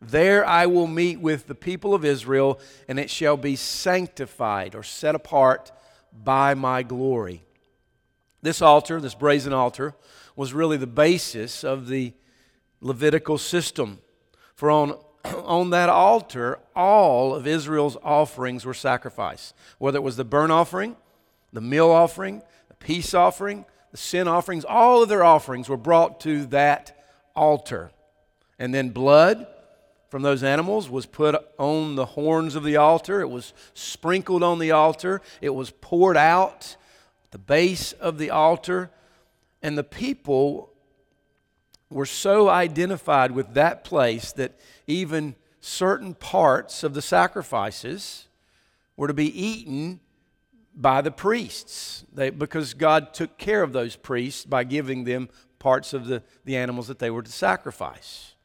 There 0.01 0.45
I 0.45 0.65
will 0.65 0.87
meet 0.87 1.19
with 1.19 1.47
the 1.47 1.55
people 1.55 1.93
of 1.93 2.05
Israel, 2.05 2.59
and 2.87 2.99
it 2.99 3.09
shall 3.09 3.35
be 3.35 3.55
sanctified 3.55 4.75
or 4.75 4.83
set 4.83 5.15
apart 5.15 5.71
by 6.13 6.53
my 6.53 6.83
glory. 6.83 7.43
This 8.41 8.61
altar, 8.61 9.01
this 9.01 9.15
brazen 9.15 9.51
altar, 9.51 9.95
was 10.35 10.53
really 10.53 10.77
the 10.77 10.87
basis 10.87 11.63
of 11.63 11.87
the 11.87 12.13
Levitical 12.81 13.37
system. 13.37 13.99
For 14.55 14.71
on, 14.71 14.97
on 15.25 15.69
that 15.71 15.89
altar, 15.89 16.59
all 16.75 17.35
of 17.35 17.47
Israel's 17.47 17.97
offerings 18.03 18.65
were 18.65 18.73
sacrificed, 18.73 19.55
whether 19.77 19.97
it 19.97 20.03
was 20.03 20.17
the 20.17 20.25
burnt 20.25 20.51
offering, 20.51 20.95
the 21.53 21.61
meal 21.61 21.89
offering, 21.89 22.41
the 22.67 22.75
peace 22.75 23.13
offering, 23.13 23.65
the 23.91 23.97
sin 23.97 24.27
offerings, 24.27 24.65
all 24.65 25.03
of 25.03 25.09
their 25.09 25.23
offerings 25.23 25.67
were 25.67 25.77
brought 25.77 26.19
to 26.21 26.45
that 26.47 26.95
altar. 27.35 27.91
And 28.57 28.73
then 28.73 28.89
blood 28.89 29.47
from 30.09 30.23
those 30.23 30.43
animals 30.43 30.89
was 30.89 31.05
put 31.05 31.35
on 31.57 31.95
the 31.95 32.05
horns 32.05 32.55
of 32.55 32.63
the 32.63 32.77
altar, 32.77 33.21
it 33.21 33.29
was 33.29 33.53
sprinkled 33.73 34.43
on 34.43 34.59
the 34.59 34.71
altar, 34.71 35.21
it 35.39 35.53
was 35.53 35.69
poured 35.69 36.17
out 36.17 36.75
at 37.25 37.31
the 37.31 37.37
base 37.37 37.91
of 37.93 38.17
the 38.17 38.31
altar, 38.31 38.89
and 39.61 39.77
the 39.77 39.83
people 39.83 40.68
were 41.89 42.05
so 42.05 42.49
identified 42.49 43.31
with 43.31 43.53
that 43.55 43.83
place 43.83 44.31
that 44.33 44.59
even 44.87 45.35
certain 45.59 46.13
parts 46.13 46.83
of 46.83 46.93
the 46.93 47.01
sacrifices 47.01 48.27
were 48.95 49.07
to 49.07 49.13
be 49.13 49.27
eaten 49.39 49.99
by 50.75 51.01
the 51.01 51.11
priests 51.11 52.05
they, 52.13 52.29
because 52.29 52.73
God 52.73 53.13
took 53.13 53.37
care 53.37 53.63
of 53.63 53.73
those 53.73 53.95
priests 53.95 54.45
by 54.45 54.63
giving 54.63 55.03
them 55.03 55.29
parts 55.57 55.93
of 55.93 56.05
the, 56.05 56.23
the 56.45 56.55
animals 56.55 56.87
that 56.87 56.99
they 56.99 57.09
were 57.09 57.21
to 57.21 57.31
sacrifice. 57.31 58.35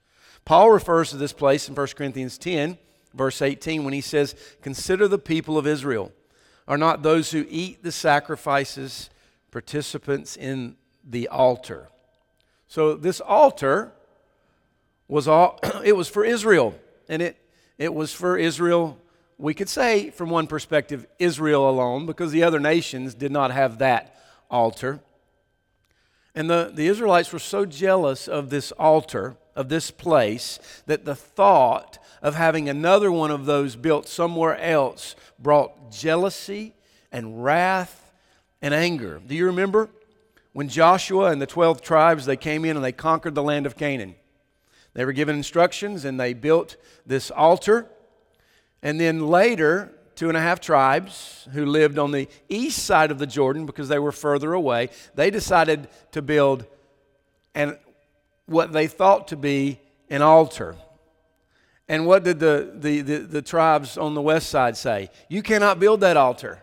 Paul 0.44 0.70
refers 0.70 1.10
to 1.10 1.16
this 1.16 1.32
place 1.32 1.68
in 1.68 1.74
1 1.74 1.86
Corinthians 1.96 2.36
10, 2.38 2.76
verse 3.14 3.40
18, 3.40 3.84
when 3.84 3.94
he 3.94 4.00
says, 4.00 4.34
Consider 4.62 5.06
the 5.06 5.18
people 5.18 5.56
of 5.56 5.66
Israel. 5.66 6.12
Are 6.66 6.78
not 6.78 7.02
those 7.02 7.30
who 7.30 7.46
eat 7.48 7.82
the 7.82 7.92
sacrifices 7.92 9.10
participants 9.50 10.36
in 10.36 10.76
the 11.04 11.28
altar? 11.28 11.88
So 12.68 12.94
this 12.94 13.21
altar 13.21 13.92
was 15.09 15.28
all 15.28 15.61
it 15.85 15.97
was 15.97 16.09
for 16.09 16.25
Israel. 16.25 16.75
And 17.09 17.23
it, 17.23 17.37
it 17.78 17.92
was 17.92 18.12
for 18.12 18.37
Israel, 18.38 18.99
we 19.38 19.54
could 19.54 19.68
say 19.68 20.11
from 20.11 20.30
one 20.30 20.47
perspective, 20.47 21.06
Israel 21.18 21.68
alone, 21.68 22.06
because 22.06 22.33
the 22.33 22.42
other 22.42 22.61
nations 22.61 23.14
did 23.14 23.33
not 23.33 23.50
have 23.50 23.78
that 23.78 24.16
altar. 24.50 25.00
And 26.35 26.49
the, 26.50 26.71
the 26.73 26.87
Israelites 26.87 27.33
were 27.33 27.38
so 27.38 27.64
jealous 27.64 28.26
of 28.26 28.50
this 28.50 28.73
altar, 28.73 29.37
of 29.54 29.68
this 29.68 29.90
place, 29.90 30.59
that 30.87 31.04
the 31.04 31.14
thought 31.14 31.99
of 32.23 32.35
having 32.35 32.68
another 32.68 33.12
one 33.12 33.30
of 33.30 33.47
those 33.47 33.76
built 33.76 34.09
somewhere 34.09 34.56
else 34.59 35.14
brought 35.38 35.92
jealousy 35.92 36.75
and 37.12 37.44
wrath 37.44 38.12
and 38.62 38.73
anger. 38.73 39.21
Do 39.25 39.35
you 39.35 39.47
remember 39.47 39.90
when 40.54 40.68
Joshua 40.68 41.26
and 41.26 41.42
the 41.42 41.46
12 41.46 41.82
tribes 41.82 42.25
they 42.25 42.37
came 42.37 42.64
in 42.64 42.76
and 42.76 42.84
they 42.84 42.92
conquered 42.92 43.34
the 43.34 43.42
land 43.42 43.66
of 43.66 43.76
Canaan? 43.76 44.14
They 44.94 45.04
were 45.04 45.12
given 45.12 45.37
instructions 45.37 46.04
and 46.04 46.18
they 46.18 46.32
built 46.32 46.76
this 47.04 47.30
altar. 47.30 47.90
And 48.80 48.99
then 49.00 49.26
later, 49.26 49.92
two 50.14 50.28
and 50.28 50.37
a 50.37 50.40
half 50.40 50.61
tribes 50.61 51.49
who 51.52 51.66
lived 51.66 51.99
on 51.99 52.12
the 52.12 52.28
east 52.49 52.84
side 52.84 53.11
of 53.11 53.18
the 53.18 53.26
Jordan 53.26 53.66
because 53.66 53.88
they 53.88 53.99
were 53.99 54.12
further 54.12 54.52
away, 54.52 54.90
they 55.16 55.30
decided 55.30 55.88
to 56.12 56.23
build 56.23 56.64
an, 57.54 57.76
what 58.46 58.73
they 58.73 58.87
thought 58.87 59.28
to 59.28 59.37
be 59.37 59.80
an 60.08 60.23
altar. 60.23 60.76
And 61.88 62.06
what 62.06 62.23
did 62.23 62.38
the, 62.38 62.73
the, 62.75 63.00
the, 63.00 63.18
the 63.18 63.42
tribes 63.42 63.99
on 63.99 64.14
the 64.14 64.23
west 64.23 64.49
side 64.49 64.76
say? 64.76 65.11
You 65.28 65.42
cannot 65.42 65.80
build 65.80 66.00
that 66.00 66.16
altar. 66.16 66.61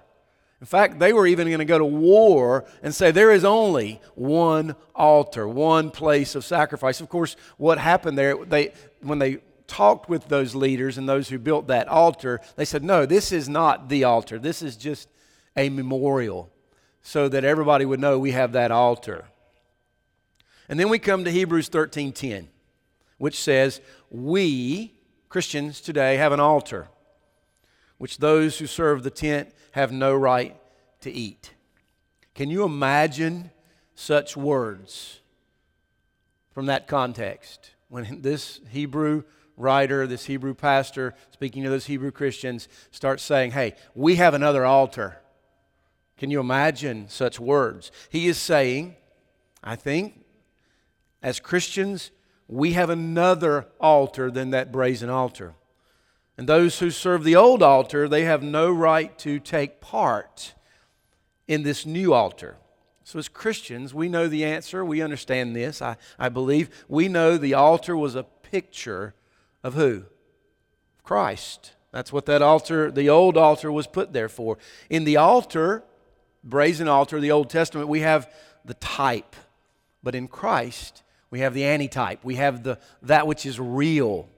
In 0.62 0.68
fact, 0.68 1.00
they 1.00 1.12
were 1.12 1.26
even 1.26 1.48
going 1.48 1.60
to 1.60 1.66
go 1.66 1.80
to 1.80 1.86
war 1.86 2.66
and 2.84 2.94
say 2.94 3.10
there 3.10 3.32
is 3.32 3.44
only 3.44 4.00
one 4.14 4.76
altar, 4.94 5.48
one 5.48 5.90
place 5.90 6.36
of 6.36 6.46
sacrifice. 6.46 7.02
Of 7.02 7.10
course, 7.10 7.36
what 7.58 7.80
happened 7.80 8.16
there, 8.16 8.46
they, 8.46 8.74
when 9.02 9.18
they 9.18 9.40
talked 9.66 10.08
with 10.08 10.28
those 10.28 10.54
leaders 10.54 11.00
and 11.00 11.10
those 11.10 11.30
who 11.30 11.40
built 11.40 11.66
that 11.68 11.88
altar, 11.88 12.40
they 12.58 12.66
said, 12.66 12.84
no, 12.84 13.08
this 13.08 13.32
is 13.32 13.50
not 13.50 13.90
the 13.90 14.04
altar. 14.04 14.38
This 14.38 14.62
is 14.62 14.78
just 14.78 15.10
a 15.58 15.70
memorial 15.70 16.52
so 17.02 17.28
that 17.28 17.44
everybody 17.44 17.84
would 17.84 18.00
know 18.00 18.20
we 18.20 18.32
have 18.32 18.52
that 18.52 18.70
altar. 18.70 19.26
And 20.70 20.80
then 20.80 20.90
we 20.90 21.00
come 21.00 21.26
to 21.26 21.32
Hebrews 21.32 21.70
13:10, 21.70 22.48
which 23.18 23.38
says, 23.38 23.82
"We 24.10 24.94
Christians 25.28 25.82
today 25.82 26.16
have 26.16 26.32
an 26.32 26.40
altar 26.40 26.88
which 28.02 28.18
those 28.18 28.58
who 28.58 28.66
serve 28.66 29.04
the 29.04 29.12
tent 29.12 29.54
have 29.72 29.92
no 29.92 30.16
right 30.16 30.56
to 31.02 31.12
eat." 31.12 31.54
Can 32.34 32.50
you 32.50 32.64
imagine 32.64 33.52
such 33.96 34.36
words 34.38 35.20
from 36.52 36.68
that 36.68 36.88
context? 36.88 37.72
When 37.90 38.22
this 38.22 38.62
Hebrew 38.70 39.24
writer, 39.58 40.08
this 40.08 40.26
Hebrew 40.26 40.54
pastor, 40.54 41.14
speaking 41.32 41.64
to 41.64 41.70
those 41.70 41.86
Hebrew 41.86 42.12
Christians, 42.12 42.68
starts 42.92 43.24
saying, 43.24 43.52
Hey, 43.52 43.76
we 43.94 44.16
have 44.16 44.34
another 44.34 44.66
altar. 44.66 45.18
Can 46.18 46.30
you 46.30 46.40
imagine 46.40 47.10
such 47.10 47.40
words? 47.40 47.92
He 48.10 48.28
is 48.28 48.38
saying, 48.38 48.96
I 49.64 49.76
think, 49.76 50.24
as 51.22 51.40
Christians, 51.40 52.12
we 52.48 52.74
have 52.74 52.90
another 52.90 53.68
altar 53.80 54.30
than 54.30 54.52
that 54.52 54.72
brazen 54.72 55.10
altar. 55.10 55.54
And 56.38 56.48
those 56.48 56.80
who 56.80 56.90
serve 56.90 57.24
the 57.24 57.36
old 57.36 57.62
altar, 57.62 58.08
they 58.08 58.24
have 58.24 58.42
no 58.42 58.72
right 58.72 59.18
to 59.20 59.40
take 59.40 59.82
part 59.82 60.54
in 61.48 61.64
this 61.64 61.86
new 61.86 62.14
altar. 62.14 62.58
So, 63.04 63.20
as 63.20 63.28
Christians, 63.28 63.94
we 63.94 64.08
know 64.08 64.28
the 64.28 64.46
answer. 64.46 64.86
We 64.86 65.02
understand 65.02 65.56
this. 65.56 65.82
I, 65.82 65.98
I 66.18 66.30
believe 66.30 66.86
we 66.88 67.08
know 67.08 67.38
the 67.38 67.54
altar 67.54 67.98
was 67.98 68.16
a 68.16 68.24
picture 68.24 69.14
of 69.64 69.74
who? 69.74 70.04
Christ. 71.04 71.74
That's 71.92 72.14
what 72.14 72.26
that 72.28 72.42
altar, 72.42 72.90
the 72.90 73.10
old 73.10 73.38
altar, 73.38 73.72
was 73.72 73.86
put 73.86 74.14
there 74.14 74.30
for. 74.30 74.58
In 74.90 75.04
the 75.04 75.18
altar, 75.18 75.84
brazen 76.44 76.88
altar, 76.88 77.20
the 77.20 77.32
Old 77.32 77.50
Testament, 77.50 77.90
we 77.90 78.00
have 78.00 78.32
the 78.64 78.76
type. 78.76 79.36
But 80.02 80.16
in 80.16 80.28
Christ, 80.28 81.04
we 81.30 81.40
have 81.42 81.54
the 81.54 81.66
antitype. 81.66 82.24
We 82.24 82.36
have 82.36 82.64
the, 82.64 82.80
that 83.02 83.28
which 83.28 83.46
is 83.46 83.60
real. 83.60 84.30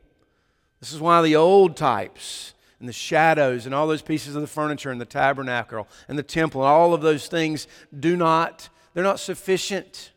This 0.83 0.91
is 0.91 0.99
why 0.99 1.21
the 1.21 1.37
old 1.37 1.77
types 1.77 2.53
and 2.81 2.89
the 2.89 2.93
shadows 2.93 3.65
and 3.65 3.73
all 3.73 3.87
those 3.87 4.01
pieces 4.01 4.35
of 4.35 4.41
the 4.41 4.47
furniture 4.47 4.91
and 4.91 4.99
the 4.99 5.05
tabernacle 5.05 5.87
and 6.09 6.19
the 6.19 6.23
temple 6.23 6.59
and 6.59 6.67
all 6.67 6.93
of 6.93 6.99
those 6.99 7.27
things 7.27 7.69
do 7.97 8.17
not, 8.17 8.67
they're 8.93 9.01
not 9.01 9.21
sufficient 9.21 10.11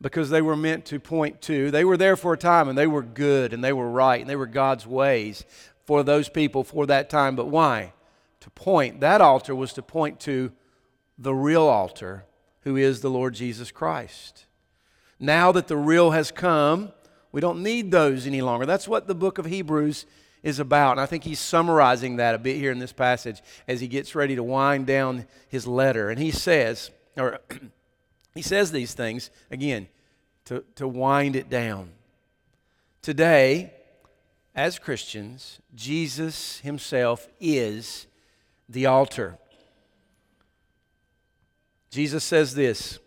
because 0.00 0.30
they 0.30 0.40
were 0.40 0.54
meant 0.54 0.84
to 0.84 1.00
point 1.00 1.42
to. 1.42 1.72
They 1.72 1.84
were 1.84 1.96
there 1.96 2.14
for 2.14 2.34
a 2.34 2.38
time 2.38 2.68
and 2.68 2.78
they 2.78 2.86
were 2.86 3.02
good 3.02 3.52
and 3.52 3.64
they 3.64 3.72
were 3.72 3.90
right 3.90 4.20
and 4.20 4.30
they 4.30 4.36
were 4.36 4.46
God's 4.46 4.86
ways 4.86 5.44
for 5.86 6.04
those 6.04 6.28
people 6.28 6.62
for 6.62 6.86
that 6.86 7.10
time. 7.10 7.34
But 7.34 7.48
why? 7.48 7.94
To 8.42 8.50
point. 8.50 9.00
That 9.00 9.20
altar 9.20 9.56
was 9.56 9.72
to 9.72 9.82
point 9.82 10.20
to 10.20 10.52
the 11.18 11.34
real 11.34 11.66
altar, 11.66 12.26
who 12.60 12.76
is 12.76 13.00
the 13.00 13.10
Lord 13.10 13.34
Jesus 13.34 13.72
Christ. 13.72 14.46
Now 15.18 15.50
that 15.50 15.66
the 15.66 15.76
real 15.76 16.12
has 16.12 16.30
come, 16.30 16.92
we 17.32 17.40
don't 17.40 17.62
need 17.62 17.90
those 17.90 18.26
any 18.26 18.42
longer. 18.42 18.66
That's 18.66 18.88
what 18.88 19.06
the 19.06 19.14
book 19.14 19.38
of 19.38 19.46
Hebrews 19.46 20.06
is 20.42 20.58
about. 20.58 20.92
And 20.92 21.00
I 21.00 21.06
think 21.06 21.24
he's 21.24 21.40
summarizing 21.40 22.16
that 22.16 22.34
a 22.34 22.38
bit 22.38 22.56
here 22.56 22.72
in 22.72 22.78
this 22.78 22.92
passage 22.92 23.42
as 23.66 23.80
he 23.80 23.88
gets 23.88 24.14
ready 24.14 24.36
to 24.36 24.42
wind 24.42 24.86
down 24.86 25.26
his 25.48 25.66
letter. 25.66 26.10
And 26.10 26.18
he 26.20 26.30
says, 26.30 26.90
or 27.16 27.40
He 28.36 28.42
says 28.42 28.70
these 28.70 28.92
things, 28.92 29.30
again, 29.50 29.88
to, 30.44 30.62
to 30.74 30.86
wind 30.86 31.36
it 31.36 31.48
down. 31.48 31.90
Today, 33.00 33.72
as 34.54 34.78
Christians, 34.78 35.58
Jesus 35.74 36.60
Himself 36.60 37.28
is 37.40 38.06
the 38.68 38.84
altar. 38.84 39.38
Jesus 41.90 42.24
says 42.24 42.54
this 42.54 42.98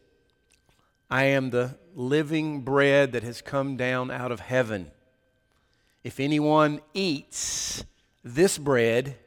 I 1.12 1.26
am 1.26 1.52
the 1.52 1.78
living 2.00 2.62
bread 2.62 3.12
that 3.12 3.24
has 3.24 3.42
come 3.42 3.76
down 3.76 4.10
out 4.10 4.32
of 4.32 4.40
heaven. 4.40 4.90
If 6.02 6.22
anyone 6.22 6.80
eats 6.94 7.84
this 8.24 8.58
bread, 8.58 9.18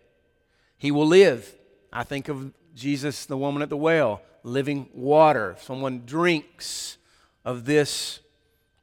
he 0.79 0.91
will 0.91 1.07
live. 1.07 1.55
I 1.93 2.03
think 2.03 2.31
of 2.31 2.55
Jesus, 2.75 3.27
the 3.27 3.37
woman 3.37 3.61
at 3.63 3.69
the 3.69 3.77
well 3.77 4.23
living 4.43 4.89
water. 4.95 5.55
Someone 5.61 6.05
drinks 6.07 6.97
of 7.45 7.67
this 7.67 8.21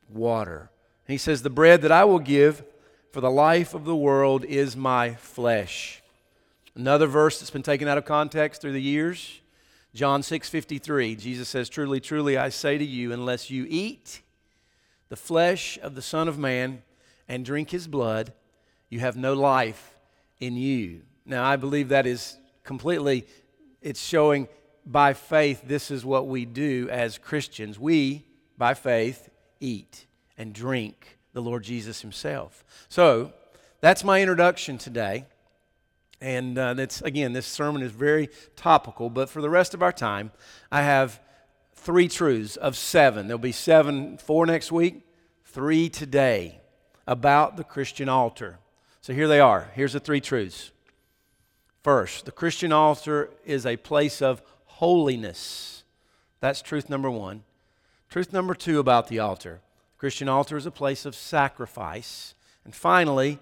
water. 0.08 0.70
And 1.08 1.14
he 1.14 1.18
says, 1.18 1.42
The 1.42 1.50
bread 1.50 1.82
that 1.82 1.92
I 1.92 2.04
will 2.04 2.20
give 2.20 2.64
for 3.12 3.22
the 3.22 3.32
life 3.32 3.74
of 3.74 3.86
the 3.86 3.96
world 3.96 4.46
is 4.46 4.78
my 4.78 5.16
flesh. 5.16 6.04
Another 6.76 7.08
verse 7.08 7.40
that's 7.40 7.50
been 7.50 7.64
taken 7.64 7.88
out 7.88 7.98
of 7.98 8.06
context 8.06 8.62
through 8.62 8.74
the 8.74 8.82
years. 8.82 9.42
John 9.94 10.22
6:53 10.22 11.18
Jesus 11.18 11.50
says 11.50 11.70
truly 11.70 12.00
truly 12.00 12.38
I 12.38 12.50
say 12.50 12.78
to 12.78 12.86
you 12.86 13.12
unless 13.12 13.50
you 13.50 13.66
eat 13.68 14.22
the 15.10 15.16
flesh 15.16 15.80
of 15.82 15.96
the 15.96 16.02
son 16.02 16.28
of 16.28 16.38
man 16.38 16.84
and 17.28 17.44
drink 17.44 17.72
his 17.72 17.88
blood 17.88 18.34
you 18.90 19.00
have 19.00 19.16
no 19.16 19.34
life 19.34 19.96
in 20.40 20.56
you. 20.56 21.02
Now 21.26 21.44
I 21.44 21.56
believe 21.56 21.90
that 21.90 22.08
is 22.08 22.38
completely 22.64 23.28
it's 23.82 24.02
showing 24.02 24.48
by 24.86 25.14
faith, 25.14 25.62
this 25.66 25.92
is 25.92 26.04
what 26.04 26.28
we 26.28 26.46
do 26.46 26.88
as 26.90 27.18
Christians. 27.18 27.80
We, 27.80 28.26
by 28.58 28.74
faith, 28.74 29.30
eat 29.60 30.08
and 30.38 30.54
drink 30.54 31.20
the 31.34 31.42
Lord 31.42 31.64
Jesus 31.64 32.02
Himself. 32.02 32.66
So, 32.90 33.34
that's 33.82 34.04
my 34.04 34.22
introduction 34.22 34.78
today. 34.78 35.26
And 36.22 36.58
uh, 36.58 36.74
that's, 36.74 37.02
again, 37.02 37.34
this 37.34 37.46
sermon 37.46 37.82
is 37.82 37.92
very 37.92 38.30
topical, 38.56 39.10
but 39.10 39.30
for 39.30 39.42
the 39.42 39.50
rest 39.50 39.74
of 39.74 39.82
our 39.82 39.94
time, 39.94 40.32
I 40.72 40.82
have 40.82 41.22
three 41.74 42.08
truths 42.08 42.58
of 42.58 42.76
seven. 42.76 43.28
There'll 43.28 43.40
be 43.40 43.54
seven, 43.54 44.18
four 44.18 44.46
next 44.46 44.72
week, 44.72 45.06
three 45.46 45.88
today 45.90 46.60
about 47.08 47.58
the 47.58 47.64
Christian 47.64 48.10
altar. 48.10 48.60
So 49.02 49.14
here 49.14 49.28
they 49.28 49.40
are. 49.40 49.72
Here's 49.74 49.94
the 49.94 50.00
three 50.00 50.22
truths. 50.22 50.72
First, 51.84 52.26
the 52.26 52.32
Christian 52.32 52.74
altar 52.74 53.30
is 53.46 53.66
a 53.66 53.78
place 53.78 54.22
of 54.22 54.42
holiness. 54.66 55.84
That's 56.42 56.62
truth 56.62 56.90
number 56.90 57.10
one. 57.10 57.44
Truth 58.10 58.34
number 58.34 58.54
two 58.54 58.80
about 58.80 59.08
the 59.08 59.20
altar 59.20 59.62
the 59.96 60.00
Christian 60.00 60.30
altar 60.30 60.58
is 60.58 60.66
a 60.66 60.72
place 60.72 61.06
of 61.06 61.16
sacrifice. 61.16 62.34
And 62.66 62.76
finally, 62.76 63.40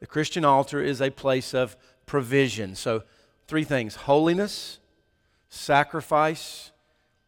the 0.00 0.06
Christian 0.06 0.44
altar 0.44 0.82
is 0.82 1.00
a 1.00 1.10
place 1.10 1.54
of 1.54 1.76
provision. 2.06 2.74
So, 2.74 3.02
three 3.46 3.64
things 3.64 3.96
holiness, 3.96 4.78
sacrifice, 5.48 6.72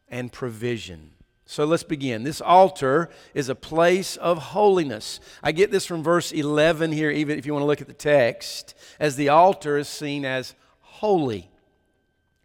and 0.09 0.33
provision. 0.33 1.11
So 1.49 1.65
let's 1.65 1.85
begin. 1.85 2.25
This 2.25 2.41
altar 2.41 3.09
is 3.33 3.49
a 3.49 3.55
place 3.55 4.17
of 4.17 4.39
holiness. 4.39 5.21
I 5.45 5.53
get 5.53 5.71
this 5.71 5.87
from 5.87 6.03
verse 6.03 6.33
11 6.33 6.91
here, 6.91 7.11
even 7.11 7.39
if 7.39 7.47
you 7.47 7.53
want 7.53 7.63
to 7.63 7.67
look 7.67 7.81
at 7.81 7.87
the 7.87 7.93
text, 7.93 8.75
as 8.99 9.15
the 9.15 9.29
altar 9.29 9.79
is 9.79 9.89
seen 9.89 10.25
as 10.25 10.57
holy. 10.81 11.49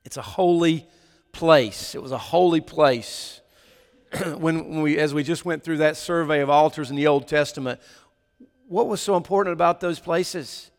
It's 0.06 0.18
a 0.18 0.22
holy 0.22 0.88
place. 1.32 1.96
It 1.96 2.02
was 2.04 2.12
a 2.12 2.18
holy 2.18 2.62
place. 2.62 3.42
when 4.38 4.82
we, 4.82 5.00
as 5.00 5.16
we 5.16 5.24
just 5.24 5.46
went 5.46 5.64
through 5.64 5.78
that 5.78 5.98
survey 5.98 6.42
of 6.42 6.50
altars 6.52 6.92
in 6.92 6.96
the 6.96 7.08
Old 7.08 7.28
Testament, 7.28 7.80
what 8.68 8.88
was 8.88 9.02
so 9.02 9.18
important 9.18 9.54
about 9.54 9.80
those 9.80 10.00
places? 10.00 10.71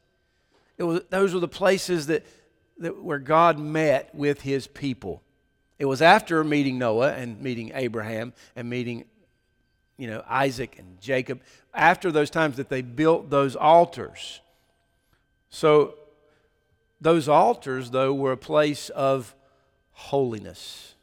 It 0.79 0.85
was, 0.85 1.03
those 1.11 1.35
were 1.35 1.41
the 1.41 1.49
places 1.49 2.07
that, 2.07 2.25
that 2.79 3.03
where 3.03 3.19
God 3.19 3.59
met 3.59 4.15
with 4.15 4.43
his 4.43 4.67
people. 4.67 5.23
It 5.79 5.87
was 5.87 6.01
after 6.01 6.43
meeting 6.45 6.79
Noah 6.79 7.13
and 7.13 7.41
meeting 7.41 7.73
Abraham 7.75 8.33
and 8.55 8.71
meeting 8.71 9.05
you 9.99 10.09
know 10.09 10.23
Isaac 10.29 10.79
and 10.79 11.01
Jacob 11.01 11.41
after 11.75 12.11
those 12.11 12.31
times 12.31 12.57
that 12.57 12.69
they 12.69 12.83
built 12.83 13.31
those 13.31 13.57
altars. 13.57 14.41
So 15.51 15.95
those 17.01 17.29
altars 17.29 17.91
though 17.91 18.15
were 18.15 18.33
a 18.33 18.37
place 18.37 18.89
of 18.91 19.35
holiness. 19.93 20.95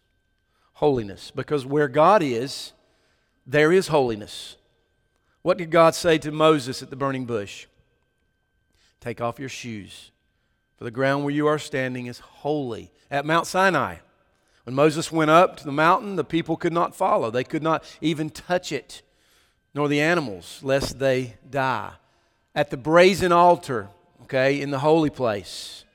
Holiness 0.73 1.31
because 1.31 1.65
where 1.65 1.88
God 1.88 2.23
is 2.23 2.73
there 3.45 3.71
is 3.71 3.88
holiness. 3.88 4.57
What 5.41 5.57
did 5.57 5.71
God 5.71 5.95
say 5.95 6.17
to 6.19 6.31
Moses 6.31 6.83
at 6.83 6.89
the 6.89 6.95
burning 6.95 7.25
bush? 7.25 7.65
Take 8.99 9.21
off 9.21 9.39
your 9.39 9.49
shoes, 9.49 10.11
for 10.77 10.83
the 10.83 10.91
ground 10.91 11.23
where 11.23 11.33
you 11.33 11.47
are 11.47 11.59
standing 11.59 12.07
is 12.07 12.19
holy. 12.19 12.91
At 13.09 13.25
Mount 13.25 13.47
Sinai, 13.47 13.97
when 14.65 14.75
Moses 14.75 15.11
went 15.11 15.31
up 15.31 15.57
to 15.57 15.65
the 15.65 15.71
mountain, 15.71 16.15
the 16.15 16.23
people 16.23 16.57
could 16.57 16.73
not 16.73 16.95
follow. 16.95 17.31
They 17.31 17.43
could 17.43 17.63
not 17.63 17.83
even 18.01 18.29
touch 18.29 18.71
it, 18.71 19.01
nor 19.73 19.87
the 19.87 20.01
animals, 20.01 20.59
lest 20.63 20.99
they 20.99 21.37
die. 21.49 21.93
At 22.53 22.69
the 22.69 22.77
brazen 22.77 23.31
altar, 23.31 23.89
okay, 24.23 24.61
in 24.61 24.71
the 24.71 24.79
holy 24.79 25.09
place, 25.09 25.85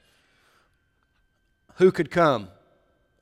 who 1.76 1.92
could 1.92 2.10
come? 2.10 2.48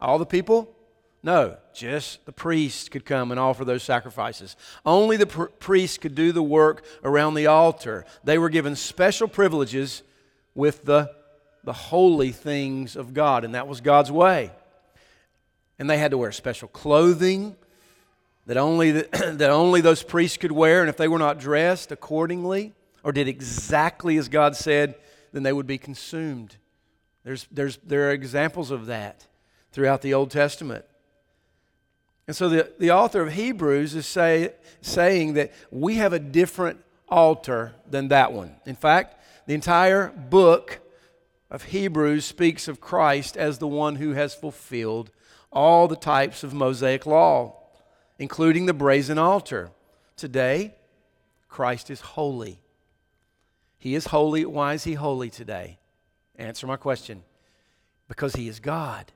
All 0.00 0.18
the 0.18 0.26
people? 0.26 0.74
No, 1.22 1.56
just 1.72 2.24
the 2.26 2.32
priest 2.32 2.90
could 2.90 3.04
come 3.04 3.30
and 3.30 3.38
offer 3.38 3.64
those 3.64 3.84
sacrifices. 3.84 4.56
Only 4.84 5.16
the 5.16 5.26
pr- 5.26 5.44
priest 5.44 6.00
could 6.00 6.16
do 6.16 6.32
the 6.32 6.42
work 6.42 6.84
around 7.04 7.34
the 7.34 7.46
altar. 7.46 8.04
They 8.24 8.38
were 8.38 8.48
given 8.48 8.74
special 8.74 9.28
privileges 9.28 10.02
with 10.54 10.84
the, 10.84 11.14
the 11.62 11.72
holy 11.72 12.32
things 12.32 12.96
of 12.96 13.14
God, 13.14 13.44
and 13.44 13.54
that 13.54 13.68
was 13.68 13.80
God's 13.80 14.10
way. 14.10 14.50
And 15.78 15.88
they 15.88 15.98
had 15.98 16.10
to 16.10 16.18
wear 16.18 16.32
special 16.32 16.66
clothing 16.66 17.56
that 18.46 18.56
only, 18.56 18.90
the, 18.90 19.08
that 19.38 19.50
only 19.50 19.80
those 19.80 20.02
priests 20.02 20.36
could 20.36 20.52
wear, 20.52 20.80
and 20.80 20.88
if 20.88 20.96
they 20.96 21.08
were 21.08 21.20
not 21.20 21.38
dressed 21.38 21.92
accordingly 21.92 22.72
or 23.04 23.12
did 23.12 23.28
exactly 23.28 24.16
as 24.16 24.28
God 24.28 24.56
said, 24.56 24.96
then 25.32 25.44
they 25.44 25.52
would 25.52 25.68
be 25.68 25.78
consumed. 25.78 26.56
There's, 27.22 27.46
there's, 27.52 27.78
there 27.84 28.08
are 28.08 28.12
examples 28.12 28.72
of 28.72 28.86
that 28.86 29.28
throughout 29.70 30.02
the 30.02 30.14
Old 30.14 30.32
Testament. 30.32 30.84
And 32.26 32.36
so 32.36 32.48
the, 32.48 32.72
the 32.78 32.90
author 32.90 33.22
of 33.22 33.32
Hebrews 33.32 33.94
is 33.94 34.06
say, 34.06 34.52
saying 34.80 35.34
that 35.34 35.52
we 35.70 35.96
have 35.96 36.12
a 36.12 36.18
different 36.18 36.80
altar 37.08 37.74
than 37.88 38.08
that 38.08 38.32
one. 38.32 38.56
In 38.64 38.76
fact, 38.76 39.16
the 39.46 39.54
entire 39.54 40.08
book 40.08 40.80
of 41.50 41.64
Hebrews 41.64 42.24
speaks 42.24 42.68
of 42.68 42.80
Christ 42.80 43.36
as 43.36 43.58
the 43.58 43.68
one 43.68 43.96
who 43.96 44.12
has 44.12 44.34
fulfilled 44.34 45.10
all 45.50 45.88
the 45.88 45.96
types 45.96 46.42
of 46.42 46.54
Mosaic 46.54 47.04
law, 47.04 47.54
including 48.18 48.66
the 48.66 48.72
brazen 48.72 49.18
altar. 49.18 49.70
Today, 50.16 50.74
Christ 51.48 51.90
is 51.90 52.00
holy. 52.00 52.60
He 53.78 53.94
is 53.94 54.06
holy. 54.06 54.46
Why 54.46 54.74
is 54.74 54.84
he 54.84 54.94
holy 54.94 55.28
today? 55.28 55.78
Answer 56.36 56.66
my 56.66 56.76
question. 56.76 57.22
Because 58.08 58.34
he 58.34 58.48
is 58.48 58.60
God. 58.60 59.12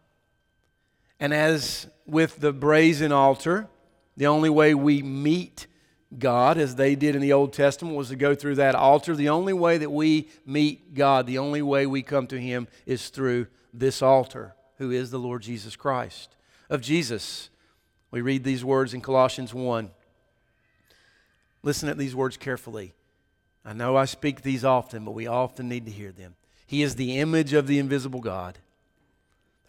And 1.18 1.32
as 1.32 1.86
with 2.06 2.40
the 2.40 2.52
brazen 2.52 3.12
altar, 3.12 3.68
the 4.16 4.26
only 4.26 4.50
way 4.50 4.74
we 4.74 5.02
meet 5.02 5.66
God, 6.18 6.56
as 6.56 6.76
they 6.76 6.94
did 6.94 7.14
in 7.14 7.20
the 7.20 7.32
Old 7.32 7.52
Testament, 7.52 7.96
was 7.96 8.08
to 8.08 8.16
go 8.16 8.34
through 8.34 8.56
that 8.56 8.74
altar. 8.74 9.16
The 9.16 9.28
only 9.28 9.52
way 9.52 9.78
that 9.78 9.90
we 9.90 10.28
meet 10.44 10.94
God, 10.94 11.26
the 11.26 11.38
only 11.38 11.62
way 11.62 11.86
we 11.86 12.02
come 12.02 12.26
to 12.28 12.40
Him 12.40 12.68
is 12.86 13.08
through 13.08 13.48
this 13.74 14.02
altar, 14.02 14.54
who 14.78 14.90
is 14.90 15.10
the 15.10 15.18
Lord 15.18 15.42
Jesus 15.42 15.74
Christ. 15.76 16.36
Of 16.70 16.80
Jesus, 16.80 17.50
we 18.10 18.20
read 18.20 18.44
these 18.44 18.64
words 18.64 18.94
in 18.94 19.00
Colossians 19.00 19.52
1. 19.52 19.90
Listen 21.62 21.88
at 21.88 21.98
these 21.98 22.14
words 22.14 22.36
carefully. 22.36 22.94
I 23.64 23.72
know 23.72 23.96
I 23.96 24.04
speak 24.04 24.42
these 24.42 24.64
often, 24.64 25.04
but 25.04 25.10
we 25.10 25.26
often 25.26 25.68
need 25.68 25.86
to 25.86 25.92
hear 25.92 26.12
them. 26.12 26.36
He 26.66 26.82
is 26.82 26.94
the 26.94 27.18
image 27.18 27.52
of 27.52 27.66
the 27.66 27.78
invisible 27.78 28.20
God 28.20 28.58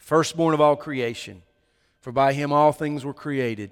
firstborn 0.07 0.53
of 0.53 0.61
all 0.61 0.77
creation. 0.77 1.41
For 1.99 2.13
by 2.13 2.31
him 2.31 2.53
all 2.53 2.71
things 2.71 3.03
were 3.03 3.13
created, 3.13 3.71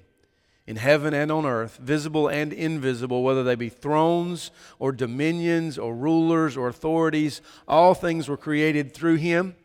in 0.68 0.76
heaven 0.76 1.14
and 1.14 1.32
on 1.32 1.46
earth, 1.46 1.78
visible 1.78 2.28
and 2.28 2.52
invisible, 2.52 3.24
whether 3.24 3.42
they 3.42 3.56
be 3.56 3.70
thrones 3.70 4.52
or 4.78 4.92
dominions 4.92 5.78
or 5.78 5.96
rulers 5.96 6.58
or 6.58 6.68
authorities, 6.68 7.42
all 7.70 7.94
things 7.94 8.28
were 8.28 8.36
created 8.36 8.94
through 8.94 9.16
him 9.16 9.56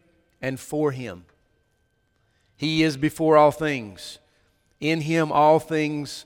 and 0.41 0.61
for 0.61 0.93
him. 0.93 1.25
He 2.57 2.85
is 2.85 2.97
before 2.97 3.37
all 3.37 3.51
things. 3.51 4.21
In 4.79 5.01
him 5.01 5.33
all 5.33 5.59
things 5.59 6.25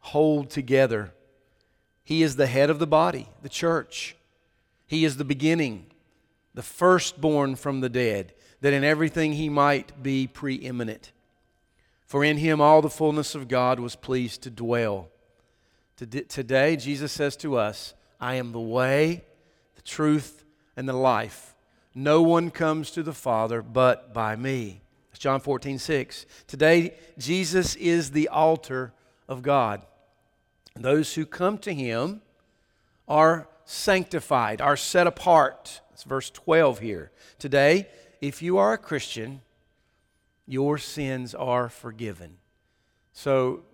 hold 0.00 0.50
together. 0.50 1.12
He 2.02 2.24
is 2.24 2.34
the 2.34 2.48
head 2.48 2.68
of 2.68 2.80
the 2.80 2.86
body, 2.88 3.28
the 3.42 3.48
church. 3.48 4.16
He 4.88 5.04
is 5.04 5.18
the 5.18 5.24
beginning, 5.24 5.86
the 6.52 6.62
firstborn 6.62 7.54
from 7.54 7.80
the 7.80 7.88
dead 7.88 8.32
that 8.64 8.72
in 8.72 8.82
everything 8.82 9.34
he 9.34 9.50
might 9.50 10.02
be 10.02 10.26
preeminent. 10.26 11.12
For 12.06 12.24
in 12.24 12.38
him 12.38 12.62
all 12.62 12.80
the 12.80 12.88
fullness 12.88 13.34
of 13.34 13.46
God 13.46 13.78
was 13.78 13.94
pleased 13.94 14.40
to 14.44 14.50
dwell. 14.50 15.10
Today, 15.98 16.74
Jesus 16.76 17.12
says 17.12 17.36
to 17.36 17.58
us, 17.58 17.92
I 18.18 18.36
am 18.36 18.52
the 18.52 18.60
way, 18.60 19.22
the 19.76 19.82
truth, 19.82 20.46
and 20.78 20.88
the 20.88 20.94
life. 20.94 21.54
No 21.94 22.22
one 22.22 22.50
comes 22.50 22.90
to 22.92 23.02
the 23.02 23.12
Father 23.12 23.60
but 23.60 24.14
by 24.14 24.34
me. 24.34 24.80
That's 25.10 25.18
John 25.18 25.40
14, 25.40 25.78
6. 25.78 26.24
Today, 26.46 26.94
Jesus 27.18 27.76
is 27.76 28.12
the 28.12 28.28
altar 28.28 28.94
of 29.28 29.42
God. 29.42 29.84
Those 30.74 31.12
who 31.12 31.26
come 31.26 31.58
to 31.58 31.74
him 31.74 32.22
are 33.06 33.46
sanctified, 33.66 34.62
are 34.62 34.78
set 34.78 35.06
apart. 35.06 35.82
That's 35.90 36.04
verse 36.04 36.30
12 36.30 36.78
here. 36.78 37.10
Today, 37.38 37.88
if 38.26 38.40
you 38.40 38.56
are 38.56 38.72
a 38.72 38.78
Christian, 38.78 39.42
your 40.46 40.78
sins 40.78 41.34
are 41.34 41.68
forgiven. 41.68 42.38
So 43.12 43.64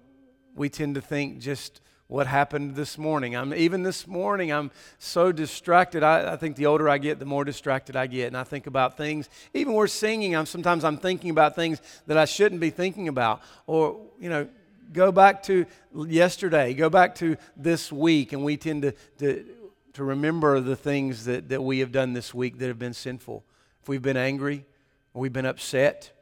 we 0.56 0.68
tend 0.68 0.96
to 0.96 1.00
think 1.00 1.38
just 1.38 1.80
what 2.08 2.26
happened 2.26 2.74
this 2.74 2.98
morning. 2.98 3.36
I'm 3.36 3.54
even 3.54 3.84
this 3.84 4.08
morning 4.08 4.50
I'm 4.50 4.72
so 4.98 5.30
distracted. 5.30 6.02
I, 6.02 6.32
I, 6.32 6.36
think 6.36 6.56
the 6.56 6.66
older 6.66 6.88
I 6.88 6.98
get, 6.98 7.20
the 7.20 7.24
more 7.24 7.44
distracted 7.44 7.94
I 7.94 8.08
get, 8.08 8.26
and 8.26 8.36
I 8.36 8.42
think 8.42 8.66
about 8.66 8.96
things. 8.96 9.28
Even 9.54 9.72
we're 9.74 9.86
singing, 9.86 10.34
I'm 10.34 10.46
sometimes 10.46 10.82
I'm 10.82 10.98
thinking 10.98 11.30
about 11.30 11.54
things 11.54 11.80
that 12.08 12.18
I 12.18 12.24
shouldn't 12.24 12.60
be 12.60 12.70
thinking 12.70 13.06
about. 13.06 13.42
Or 13.68 14.00
you 14.18 14.28
know, 14.28 14.48
go 14.92 15.12
back 15.12 15.44
to 15.44 15.64
yesterday, 15.94 16.74
go 16.74 16.90
back 16.90 17.14
to 17.16 17.36
this 17.56 17.92
week, 17.92 18.32
and 18.32 18.44
we 18.44 18.56
tend 18.56 18.82
to 18.82 18.92
to, 19.20 19.44
to 19.92 20.02
remember 20.02 20.58
the 20.58 20.74
things 20.74 21.24
that, 21.26 21.50
that 21.50 21.62
we 21.62 21.78
have 21.78 21.92
done 21.92 22.14
this 22.14 22.34
week 22.34 22.58
that 22.58 22.66
have 22.66 22.80
been 22.80 22.94
sinful. 22.94 23.44
If 23.82 23.88
we've 23.88 24.02
been 24.02 24.16
angry 24.16 24.66
or 25.14 25.22
we've 25.22 25.32
been 25.32 25.46
upset, 25.46 26.12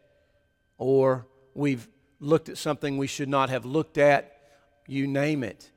or 0.78 1.26
we've 1.54 1.88
looked 2.20 2.48
at 2.48 2.56
something 2.56 2.96
we 2.96 3.06
should 3.06 3.28
not 3.28 3.50
have 3.50 3.64
looked 3.64 3.98
at, 3.98 4.40
you 4.86 5.06
name 5.06 5.44
it. 5.44 5.70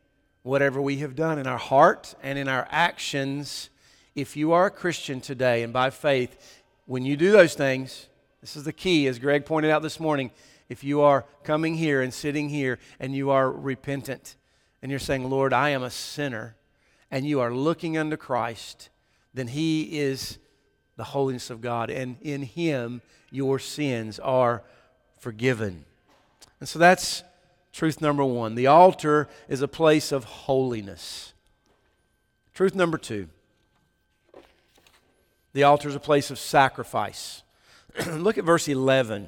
Whatever 0.44 0.82
we 0.82 0.98
have 0.98 1.16
done 1.16 1.38
in 1.38 1.48
our 1.48 1.58
heart 1.58 2.16
and 2.24 2.40
in 2.40 2.48
our 2.48 2.68
actions, 2.72 3.70
if 4.16 4.38
you 4.38 4.52
are 4.52 4.68
a 4.68 4.72
Christian 4.72 5.22
today 5.22 5.64
and 5.64 5.74
by 5.74 5.90
faith, 5.90 6.62
when 6.86 7.04
you 7.04 7.18
do 7.18 7.32
those 7.32 7.54
things, 7.54 8.08
this 8.42 8.56
is 8.56 8.64
the 8.64 8.74
key, 8.74 9.08
as 9.08 9.20
Greg 9.20 9.46
pointed 9.46 9.72
out 9.72 9.82
this 9.82 10.00
morning. 10.00 10.32
If 10.70 10.84
you 10.84 11.02
are 11.02 11.26
coming 11.44 11.76
here 11.76 12.02
and 12.02 12.14
sitting 12.14 12.50
here 12.50 12.80
and 13.00 13.16
you 13.16 13.30
are 13.30 13.52
repentant 13.52 14.36
and 14.82 14.90
you're 14.90 15.00
saying, 15.00 15.30
Lord, 15.30 15.54
I 15.54 15.70
am 15.70 15.84
a 15.84 15.92
sinner, 15.92 16.56
and 17.12 17.28
you 17.28 17.40
are 17.40 17.54
looking 17.54 17.98
unto 17.98 18.18
Christ, 18.18 18.90
then 19.34 19.48
He 19.48 20.00
is 20.00 20.38
the 21.02 21.06
holiness 21.06 21.50
of 21.50 21.62
God, 21.62 21.90
and 21.90 22.16
in 22.22 22.44
Him 22.44 23.02
your 23.32 23.58
sins 23.58 24.20
are 24.20 24.62
forgiven. 25.18 25.84
And 26.60 26.70
so 26.70 26.78
that's 26.78 27.24
truth 27.74 28.02
number 28.02 28.24
one. 28.24 28.54
The 28.54 28.68
altar 28.68 29.28
is 29.50 29.64
a 29.64 29.68
place 29.68 30.12
of 30.12 30.26
holiness. 30.26 31.34
Truth 32.54 32.76
number 32.76 33.00
two 33.00 33.30
the 35.54 35.64
altar 35.64 35.90
is 35.90 35.96
a 35.96 36.00
place 36.00 36.30
of 36.30 36.38
sacrifice. 36.38 37.42
Look 38.08 38.38
at 38.38 38.44
verse 38.44 38.68
11. 38.68 39.28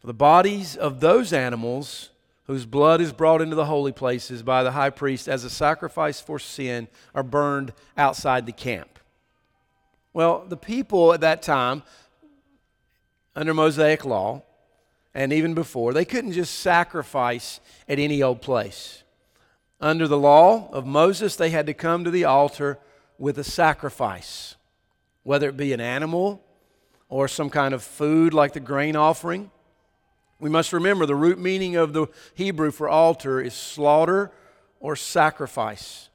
For 0.00 0.06
the 0.08 0.12
bodies 0.12 0.74
of 0.74 0.98
those 0.98 1.32
animals 1.32 2.10
whose 2.44 2.66
blood 2.66 3.00
is 3.00 3.12
brought 3.12 3.40
into 3.40 3.54
the 3.54 3.66
holy 3.66 3.92
places 3.92 4.42
by 4.42 4.62
the 4.62 4.72
high 4.72 4.90
priest 4.90 5.28
as 5.28 5.44
a 5.44 5.50
sacrifice 5.50 6.20
for 6.20 6.38
sin 6.38 6.88
are 7.14 7.22
burned 7.22 7.72
outside 7.96 8.46
the 8.46 8.52
camp. 8.52 8.98
Well, 10.12 10.44
the 10.46 10.56
people 10.56 11.12
at 11.14 11.20
that 11.20 11.42
time, 11.42 11.82
under 13.34 13.54
Mosaic 13.54 14.04
law, 14.04 14.42
and 15.14 15.32
even 15.32 15.54
before, 15.54 15.92
they 15.92 16.04
couldn't 16.04 16.32
just 16.32 16.58
sacrifice 16.58 17.60
at 17.88 17.98
any 17.98 18.22
old 18.22 18.42
place. 18.42 19.02
Under 19.80 20.08
the 20.08 20.18
law 20.18 20.70
of 20.72 20.84
Moses, 20.84 21.36
they 21.36 21.50
had 21.50 21.66
to 21.66 21.74
come 21.74 22.04
to 22.04 22.10
the 22.10 22.24
altar 22.24 22.78
with 23.18 23.38
a 23.38 23.44
sacrifice, 23.44 24.56
whether 25.22 25.48
it 25.48 25.56
be 25.56 25.72
an 25.72 25.80
animal 25.80 26.42
or 27.08 27.28
some 27.28 27.50
kind 27.50 27.72
of 27.72 27.82
food 27.82 28.34
like 28.34 28.52
the 28.52 28.60
grain 28.60 28.96
offering. 28.96 29.50
We 30.42 30.50
must 30.50 30.72
remember 30.72 31.06
the 31.06 31.14
root 31.14 31.38
meaning 31.38 31.76
of 31.76 31.92
the 31.92 32.08
Hebrew 32.34 32.72
for 32.72 32.88
altar 32.88 33.40
is 33.40 33.54
slaughter 33.54 34.32
or 34.80 34.96
sacrifice. 34.96 36.08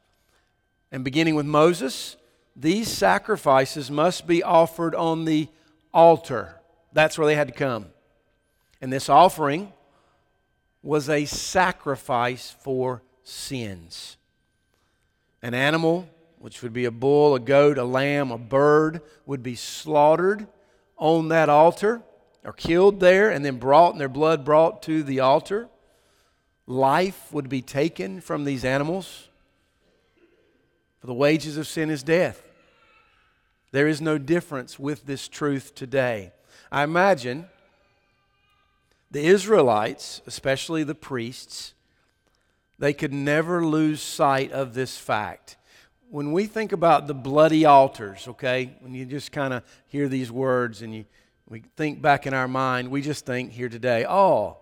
And 0.92 1.06
beginning 1.06 1.36
with 1.36 1.46
Moses, 1.46 2.18
these 2.54 2.90
sacrifices 2.90 3.90
must 3.90 4.28
be 4.28 4.44
offered 4.44 4.94
on 4.96 5.24
the 5.24 5.48
altar. 5.94 6.60
That's 6.92 7.18
where 7.18 7.26
they 7.26 7.36
had 7.36 7.48
to 7.48 7.54
come. 7.54 7.86
And 8.82 8.92
this 8.92 9.08
offering 9.08 9.72
was 10.84 11.10
a 11.10 11.24
sacrifice 11.24 12.54
for 12.60 13.04
sins. 13.24 14.18
An 15.42 15.54
animal, 15.54 16.06
which 16.38 16.62
would 16.64 16.74
be 16.74 16.84
a 16.84 16.92
bull, 16.92 17.34
a 17.34 17.40
goat, 17.40 17.78
a 17.78 17.86
lamb, 17.86 18.32
a 18.32 18.38
bird, 18.38 19.00
would 19.26 19.42
be 19.42 19.56
slaughtered 19.56 20.48
on 20.98 21.30
that 21.30 21.48
altar 21.48 22.02
or 22.44 22.54
killed 22.54 23.00
there 23.00 23.30
and 23.30 23.44
then 23.44 23.58
brought 23.58 23.92
and 23.92 24.02
their 24.02 24.10
blood 24.10 24.46
brought 24.46 24.82
to 24.84 25.04
the 25.04 25.20
altar. 25.20 25.68
Life 26.66 27.32
would 27.32 27.50
be 27.50 27.62
taken 27.62 28.22
from 28.22 28.44
these 28.44 28.66
animals. 28.66 29.28
For 31.00 31.08
the 31.08 31.14
wages 31.14 31.58
of 31.58 31.68
sin 31.68 31.90
is 31.90 32.04
death. 32.04 32.42
There 33.72 33.88
is 33.88 34.02
no 34.02 34.18
difference 34.18 34.80
with 34.80 35.06
this 35.06 35.28
truth 35.28 35.76
today. 35.76 36.32
I 36.72 36.84
imagine 36.84 37.48
the 39.12 39.26
Israelites, 39.26 40.22
especially 40.26 40.84
the 40.84 40.96
priests, 40.96 41.74
they 42.80 42.94
could 42.94 43.14
never 43.14 43.66
lose 43.66 44.02
sight 44.02 44.52
of 44.52 44.74
this 44.74 44.98
fact. 44.98 45.58
When 46.10 46.32
we 46.32 46.46
think 46.46 46.72
about 46.72 47.08
the 47.08 47.14
bloody 47.14 47.66
altars, 47.66 48.28
okay, 48.28 48.76
when 48.80 48.94
you 48.94 49.06
just 49.06 49.32
kind 49.32 49.54
of 49.54 49.64
hear 49.88 50.08
these 50.08 50.32
words 50.32 50.82
and 50.82 50.94
you 50.94 51.06
we 51.50 51.64
think 51.78 52.02
back 52.02 52.28
in 52.28 52.34
our 52.34 52.48
mind, 52.48 52.92
we 52.92 53.02
just 53.02 53.26
think 53.26 53.52
here 53.52 53.70
today, 53.70 54.06
oh, 54.08 54.58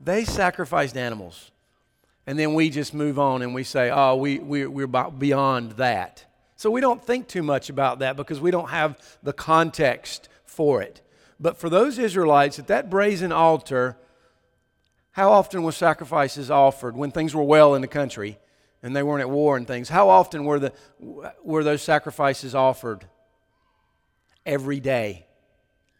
they 0.00 0.24
sacrificed 0.24 0.96
animals. 0.96 1.50
And 2.26 2.38
then 2.38 2.54
we 2.54 2.70
just 2.70 2.92
move 2.92 3.18
on 3.18 3.42
and 3.42 3.54
we 3.54 3.62
say, 3.62 3.90
oh, 3.90 4.16
we, 4.16 4.38
we, 4.38 4.66
we're 4.66 4.86
beyond 4.86 5.72
that. 5.72 6.24
So 6.56 6.70
we 6.70 6.80
don't 6.80 7.02
think 7.02 7.28
too 7.28 7.42
much 7.42 7.70
about 7.70 8.00
that 8.00 8.16
because 8.16 8.40
we 8.40 8.50
don't 8.50 8.70
have 8.70 9.00
the 9.22 9.32
context 9.32 10.28
for 10.44 10.82
it. 10.82 11.00
But 11.38 11.56
for 11.56 11.70
those 11.70 11.98
Israelites 11.98 12.58
at 12.58 12.66
that 12.66 12.90
brazen 12.90 13.30
altar, 13.30 13.96
how 15.12 15.32
often 15.32 15.62
were 15.62 15.72
sacrifices 15.72 16.50
offered 16.50 16.96
when 16.96 17.10
things 17.10 17.34
were 17.34 17.42
well 17.42 17.74
in 17.74 17.82
the 17.82 17.88
country 17.88 18.38
and 18.82 18.94
they 18.94 19.02
weren't 19.02 19.20
at 19.20 19.30
war 19.30 19.56
and 19.56 19.66
things? 19.66 19.88
How 19.88 20.08
often 20.08 20.44
were, 20.44 20.58
the, 20.58 20.72
were 20.98 21.64
those 21.64 21.82
sacrifices 21.82 22.54
offered? 22.54 23.06
Every 24.44 24.80
day. 24.80 25.25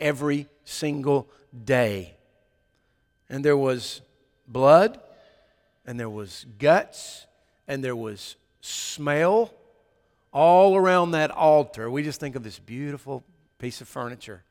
Every 0.00 0.48
single 0.64 1.28
day. 1.64 2.14
And 3.28 3.44
there 3.44 3.56
was 3.56 4.02
blood, 4.46 5.00
and 5.85 5.98
there 5.98 6.11
was 6.11 6.46
guts, 6.59 7.26
and 7.66 7.82
there 7.82 7.96
was 7.96 8.37
smell 8.61 9.52
all 10.32 10.76
around 10.76 11.12
that 11.12 11.30
altar. 11.30 11.90
We 11.90 12.02
just 12.02 12.20
think 12.20 12.37
of 12.37 12.42
this 12.42 12.59
beautiful 12.59 13.24
piece 13.59 13.80
of 13.80 13.88
furniture 13.88 14.42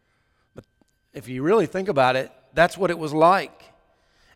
But 0.55 0.65
if 1.13 1.27
you 1.27 1.43
really 1.43 1.67
think 1.67 1.89
about 1.89 2.15
it, 2.15 2.31
that's 2.53 2.77
what 2.77 2.89
it 2.89 2.97
was 2.97 3.13
like. 3.13 3.63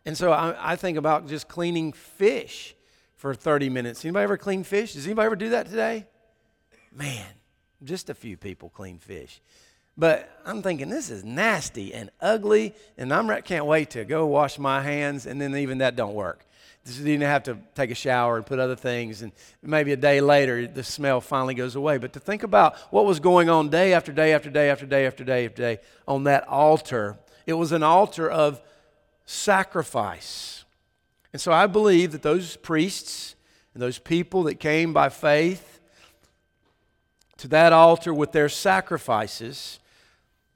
And 0.06 0.16
so 0.16 0.32
I, 0.32 0.72
I, 0.72 0.76
think 0.76 0.96
about 0.96 1.28
just 1.28 1.48
cleaning 1.48 1.92
fish 1.92 2.74
for 3.16 3.34
30 3.34 3.68
minutes. 3.68 4.04
Anybody 4.04 4.24
ever 4.24 4.36
clean 4.38 4.62
fish? 4.64 4.94
Does 4.94 5.06
anybody 5.06 5.26
ever 5.26 5.36
do 5.36 5.50
that 5.50 5.68
today? 5.68 6.06
Man, 6.92 7.26
just 7.82 8.08
a 8.10 8.14
few 8.14 8.36
people 8.36 8.70
clean 8.70 8.98
fish. 8.98 9.40
But 10.00 10.30
I'm 10.46 10.62
thinking 10.62 10.88
this 10.88 11.10
is 11.10 11.24
nasty 11.24 11.92
and 11.92 12.08
ugly, 12.22 12.74
and 12.96 13.12
I 13.12 13.42
can't 13.42 13.66
wait 13.66 13.90
to 13.90 14.06
go 14.06 14.24
wash 14.24 14.58
my 14.58 14.80
hands, 14.80 15.26
and 15.26 15.38
then 15.38 15.54
even 15.54 15.76
that 15.78 15.94
don't 15.94 16.14
work. 16.14 16.46
You 16.86 17.04
didn't 17.04 17.20
have 17.28 17.42
to 17.42 17.58
take 17.74 17.90
a 17.90 17.94
shower 17.94 18.38
and 18.38 18.46
put 18.46 18.58
other 18.58 18.76
things, 18.76 19.20
and 19.20 19.30
maybe 19.62 19.92
a 19.92 19.98
day 19.98 20.22
later 20.22 20.66
the 20.66 20.82
smell 20.82 21.20
finally 21.20 21.52
goes 21.52 21.76
away. 21.76 21.98
But 21.98 22.14
to 22.14 22.18
think 22.18 22.42
about 22.42 22.78
what 22.90 23.04
was 23.04 23.20
going 23.20 23.50
on 23.50 23.68
day 23.68 23.92
after 23.92 24.10
day 24.10 24.32
after 24.32 24.48
day 24.48 24.70
after 24.70 24.86
day 24.86 25.04
after 25.04 25.22
day 25.22 25.44
after 25.44 25.62
day 25.62 25.78
on 26.08 26.24
that 26.24 26.48
altar, 26.48 27.18
it 27.46 27.52
was 27.52 27.70
an 27.70 27.82
altar 27.82 28.30
of 28.30 28.62
sacrifice. 29.26 30.64
And 31.34 31.42
so 31.42 31.52
I 31.52 31.66
believe 31.66 32.12
that 32.12 32.22
those 32.22 32.56
priests 32.56 33.34
and 33.74 33.82
those 33.82 33.98
people 33.98 34.44
that 34.44 34.54
came 34.54 34.94
by 34.94 35.10
faith 35.10 35.78
to 37.36 37.48
that 37.48 37.74
altar 37.74 38.14
with 38.14 38.32
their 38.32 38.48
sacrifices, 38.48 39.78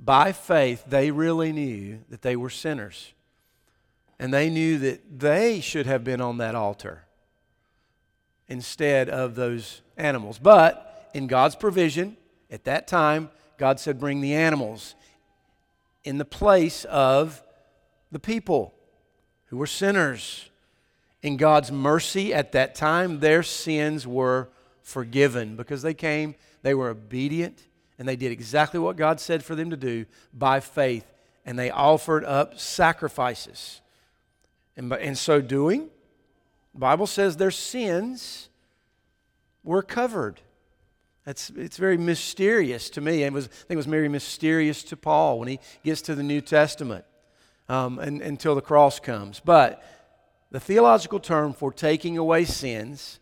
by 0.05 0.33
faith, 0.33 0.85
they 0.87 1.11
really 1.11 1.53
knew 1.53 2.01
that 2.11 2.23
they 2.23 2.37
were 2.37 2.51
sinners. 2.51 3.13
And 4.19 4.33
they 4.33 4.51
knew 4.51 4.79
that 4.79 5.19
they 5.19 5.61
should 5.61 5.87
have 5.87 6.05
been 6.05 6.21
on 6.21 6.39
that 6.39 6.55
altar 6.55 7.05
instead 8.49 9.09
of 9.09 9.35
those 9.35 9.81
animals. 9.97 10.39
But 10.39 11.11
in 11.15 11.27
God's 11.27 11.57
provision, 11.57 12.17
at 12.51 12.65
that 12.65 12.87
time, 12.87 13.31
God 13.59 13.81
said, 13.81 13.99
Bring 13.99 14.21
the 14.21 14.35
animals 14.35 14.95
in 16.05 16.19
the 16.19 16.25
place 16.25 16.85
of 16.85 17.43
the 18.13 18.19
people 18.19 18.75
who 19.47 19.57
were 19.57 19.67
sinners. 19.67 20.51
In 21.23 21.39
God's 21.39 21.73
mercy 21.73 22.35
at 22.35 22.53
that 22.53 22.75
time, 22.75 23.21
their 23.21 23.43
sins 23.43 24.07
were 24.07 24.51
forgiven 24.83 25.57
because 25.57 25.81
they 25.81 25.95
came, 25.95 26.35
they 26.63 26.75
were 26.75 26.91
obedient, 26.91 27.67
and 27.99 28.09
they 28.09 28.17
did 28.17 28.33
exactly 28.33 28.81
what 28.81 28.97
God 28.97 29.21
said 29.21 29.45
for 29.45 29.55
them 29.55 29.71
to 29.71 29.77
do 29.77 30.07
by 30.33 30.61
faith, 30.61 31.07
and 31.45 31.59
they 31.59 31.71
offered 31.71 32.25
up 32.25 32.59
sacrifices. 32.59 33.81
And 34.77 34.93
in 34.95 35.15
so 35.15 35.41
doing, 35.41 35.89
the 36.73 36.81
Bible 36.81 37.07
says 37.07 37.37
their 37.37 37.51
sins 37.51 38.49
were 39.63 39.83
covered. 39.83 40.41
That's, 41.25 41.51
it's 41.51 41.77
very 41.79 41.97
mysterious 41.97 42.91
to 42.91 43.01
me. 43.01 43.23
It 43.23 43.33
was, 43.33 43.47
I 43.47 43.49
think 43.49 43.71
it 43.71 43.77
was 43.77 43.87
very 43.87 44.09
mysterious 44.09 44.83
to 44.85 44.97
Paul 44.97 45.39
when 45.39 45.49
he 45.49 45.61
gets 45.83 46.03
to 46.03 46.15
the 46.15 46.23
New 46.23 46.41
Testament 46.41 47.05
um, 47.69 47.99
and, 47.99 48.21
until 48.21 48.55
the 48.55 48.61
cross 48.61 49.01
comes. 49.01 49.41
But 49.41 49.83
the 50.51 50.61
theological 50.61 51.21
term 51.21 51.55
for 51.55 51.73
taking 51.73 52.19
away 52.19 52.45
sins 52.45 53.21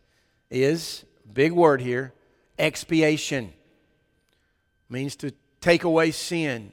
is, 0.50 1.04
big 1.32 1.52
word 1.52 1.80
here, 1.80 2.12
expiation. 2.58 3.52
Means 4.92 5.16
to 5.16 5.32
take 5.60 5.84
away 5.84 6.10
sin. 6.10 6.72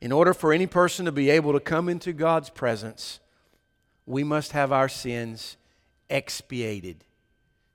In 0.00 0.10
order 0.10 0.34
for 0.34 0.52
any 0.52 0.66
person 0.66 1.04
to 1.04 1.12
be 1.12 1.30
able 1.30 1.52
to 1.52 1.60
come 1.60 1.88
into 1.88 2.12
God's 2.12 2.50
presence, 2.50 3.20
we 4.06 4.24
must 4.24 4.52
have 4.52 4.72
our 4.72 4.88
sins 4.88 5.56
expiated, 6.10 7.04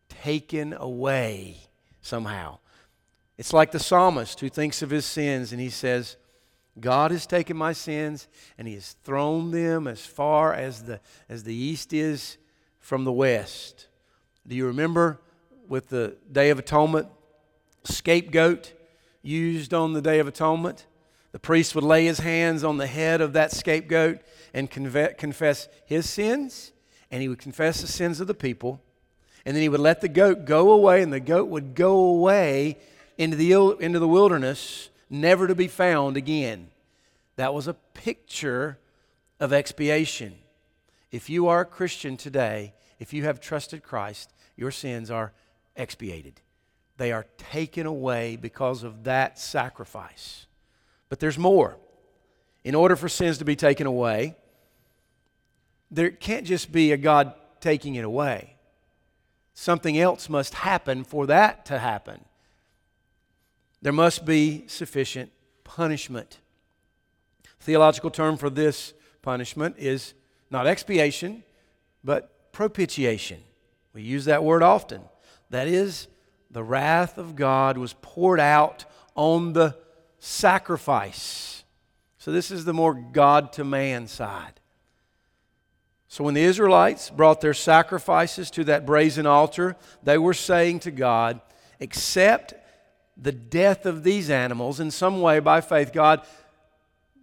taken 0.09 0.73
away 0.73 1.57
somehow. 2.01 2.59
It's 3.37 3.53
like 3.53 3.71
the 3.71 3.79
psalmist 3.79 4.39
who 4.39 4.49
thinks 4.49 4.81
of 4.81 4.89
his 4.89 5.05
sins 5.05 5.51
and 5.51 5.61
he 5.61 5.69
says, 5.69 6.17
God 6.79 7.11
has 7.11 7.25
taken 7.25 7.57
my 7.57 7.73
sins 7.73 8.27
and 8.57 8.67
He 8.67 8.75
has 8.75 8.93
thrown 9.03 9.51
them 9.51 9.87
as 9.87 10.05
far 10.05 10.53
as 10.53 10.83
the, 10.83 10.99
as 11.27 11.43
the 11.43 11.55
east 11.55 11.91
is 11.91 12.37
from 12.79 13.03
the 13.03 13.11
west. 13.11 13.87
Do 14.47 14.55
you 14.55 14.67
remember 14.67 15.19
with 15.67 15.89
the 15.89 16.15
Day 16.31 16.49
of 16.49 16.59
Atonement, 16.59 17.07
scapegoat 17.83 18.73
used 19.21 19.73
on 19.73 19.93
the 19.93 20.01
Day 20.01 20.19
of 20.19 20.27
Atonement? 20.27 20.85
The 21.31 21.39
priest 21.39 21.75
would 21.75 21.83
lay 21.83 22.05
his 22.05 22.19
hands 22.19 22.63
on 22.63 22.77
the 22.77 22.87
head 22.87 23.21
of 23.21 23.33
that 23.33 23.51
scapegoat 23.51 24.21
and 24.53 24.71
confess 24.71 25.67
his 25.85 26.09
sins, 26.09 26.71
and 27.11 27.21
he 27.21 27.27
would 27.27 27.39
confess 27.39 27.81
the 27.81 27.87
sins 27.87 28.19
of 28.19 28.27
the 28.27 28.33
people. 28.33 28.81
And 29.45 29.55
then 29.55 29.61
he 29.61 29.69
would 29.69 29.79
let 29.79 30.01
the 30.01 30.09
goat 30.09 30.45
go 30.45 30.71
away, 30.71 31.01
and 31.01 31.13
the 31.13 31.19
goat 31.19 31.49
would 31.49 31.75
go 31.75 31.99
away 31.99 32.77
into 33.17 33.37
the, 33.37 33.51
into 33.79 33.99
the 33.99 34.07
wilderness, 34.07 34.89
never 35.09 35.47
to 35.47 35.55
be 35.55 35.67
found 35.67 36.17
again. 36.17 36.69
That 37.35 37.53
was 37.53 37.67
a 37.67 37.73
picture 37.73 38.79
of 39.39 39.53
expiation. 39.53 40.35
If 41.11 41.29
you 41.29 41.47
are 41.47 41.61
a 41.61 41.65
Christian 41.65 42.17
today, 42.17 42.73
if 42.99 43.13
you 43.13 43.23
have 43.23 43.39
trusted 43.39 43.83
Christ, 43.83 44.33
your 44.55 44.71
sins 44.71 45.11
are 45.11 45.33
expiated. 45.75 46.41
They 46.97 47.11
are 47.11 47.25
taken 47.37 47.85
away 47.85 48.35
because 48.35 48.83
of 48.83 49.03
that 49.03 49.39
sacrifice. 49.39 50.47
But 51.09 51.19
there's 51.19 51.37
more. 51.37 51.77
In 52.63 52.75
order 52.75 52.95
for 52.95 53.07
sins 53.07 53.37
to 53.37 53.45
be 53.45 53.55
taken 53.55 53.87
away, 53.87 54.35
there 55.89 56.09
can't 56.09 56.45
just 56.45 56.71
be 56.71 56.91
a 56.91 56.97
God 56.97 57.33
taking 57.61 57.95
it 57.95 58.03
away. 58.03 58.55
Something 59.53 59.97
else 59.97 60.29
must 60.29 60.55
happen 60.55 61.03
for 61.03 61.25
that 61.27 61.65
to 61.67 61.79
happen. 61.79 62.25
There 63.81 63.93
must 63.93 64.25
be 64.25 64.65
sufficient 64.67 65.31
punishment. 65.63 66.39
Theological 67.59 68.09
term 68.09 68.37
for 68.37 68.49
this 68.49 68.93
punishment 69.21 69.75
is 69.77 70.13
not 70.49 70.67
expiation, 70.67 71.43
but 72.03 72.51
propitiation. 72.51 73.39
We 73.93 74.01
use 74.01 74.25
that 74.25 74.43
word 74.43 74.63
often. 74.63 75.01
That 75.49 75.67
is, 75.67 76.07
the 76.51 76.63
wrath 76.63 77.17
of 77.17 77.35
God 77.35 77.77
was 77.77 77.93
poured 78.01 78.39
out 78.39 78.85
on 79.15 79.53
the 79.53 79.75
sacrifice. 80.19 81.63
So, 82.17 82.31
this 82.31 82.51
is 82.51 82.65
the 82.65 82.73
more 82.73 82.93
God 82.93 83.53
to 83.53 83.63
man 83.63 84.07
side. 84.07 84.59
So, 86.07 86.23
when 86.23 86.33
the 86.33 86.43
Israelites 86.43 87.09
brought 87.09 87.41
their 87.41 87.53
sacrifices 87.53 88.49
to 88.51 88.63
that 88.65 88.85
brazen 88.85 89.25
altar, 89.25 89.75
they 90.03 90.17
were 90.17 90.33
saying 90.33 90.79
to 90.81 90.91
God, 90.91 91.41
Accept 91.79 92.55
the 93.15 93.31
death 93.31 93.85
of 93.85 94.03
these 94.03 94.29
animals 94.29 94.79
in 94.79 94.89
some 94.89 95.21
way 95.21 95.39
by 95.39 95.61
faith. 95.61 95.93
God, 95.93 96.21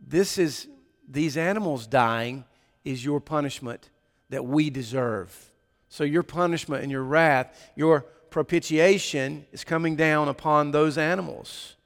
this 0.06 0.38
is 0.38 0.68
these 1.08 1.36
animals 1.36 1.86
dying 1.86 2.44
is 2.84 3.04
your 3.04 3.20
punishment 3.20 3.90
that 4.30 4.44
we 4.44 4.70
deserve. 4.70 5.50
So, 5.88 6.04
your 6.04 6.22
punishment 6.22 6.82
and 6.82 6.92
your 6.92 7.02
wrath, 7.02 7.70
your 7.76 8.06
propitiation 8.34 9.46
is 9.52 9.62
coming 9.62 9.94
down 9.94 10.26
upon 10.26 10.72
those 10.72 10.98
animals. 10.98 11.76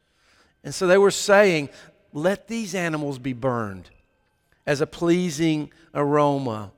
And 0.65 0.75
so 0.75 0.87
they 0.87 0.97
were 0.97 1.11
saying, 1.11 1.69
Let 2.15 2.49
these 2.49 2.75
animals 2.75 3.19
be 3.19 3.35
burned 3.35 3.91
as 4.67 4.81
a 4.81 4.87
pleasing 4.87 5.71
aroma 5.95 6.73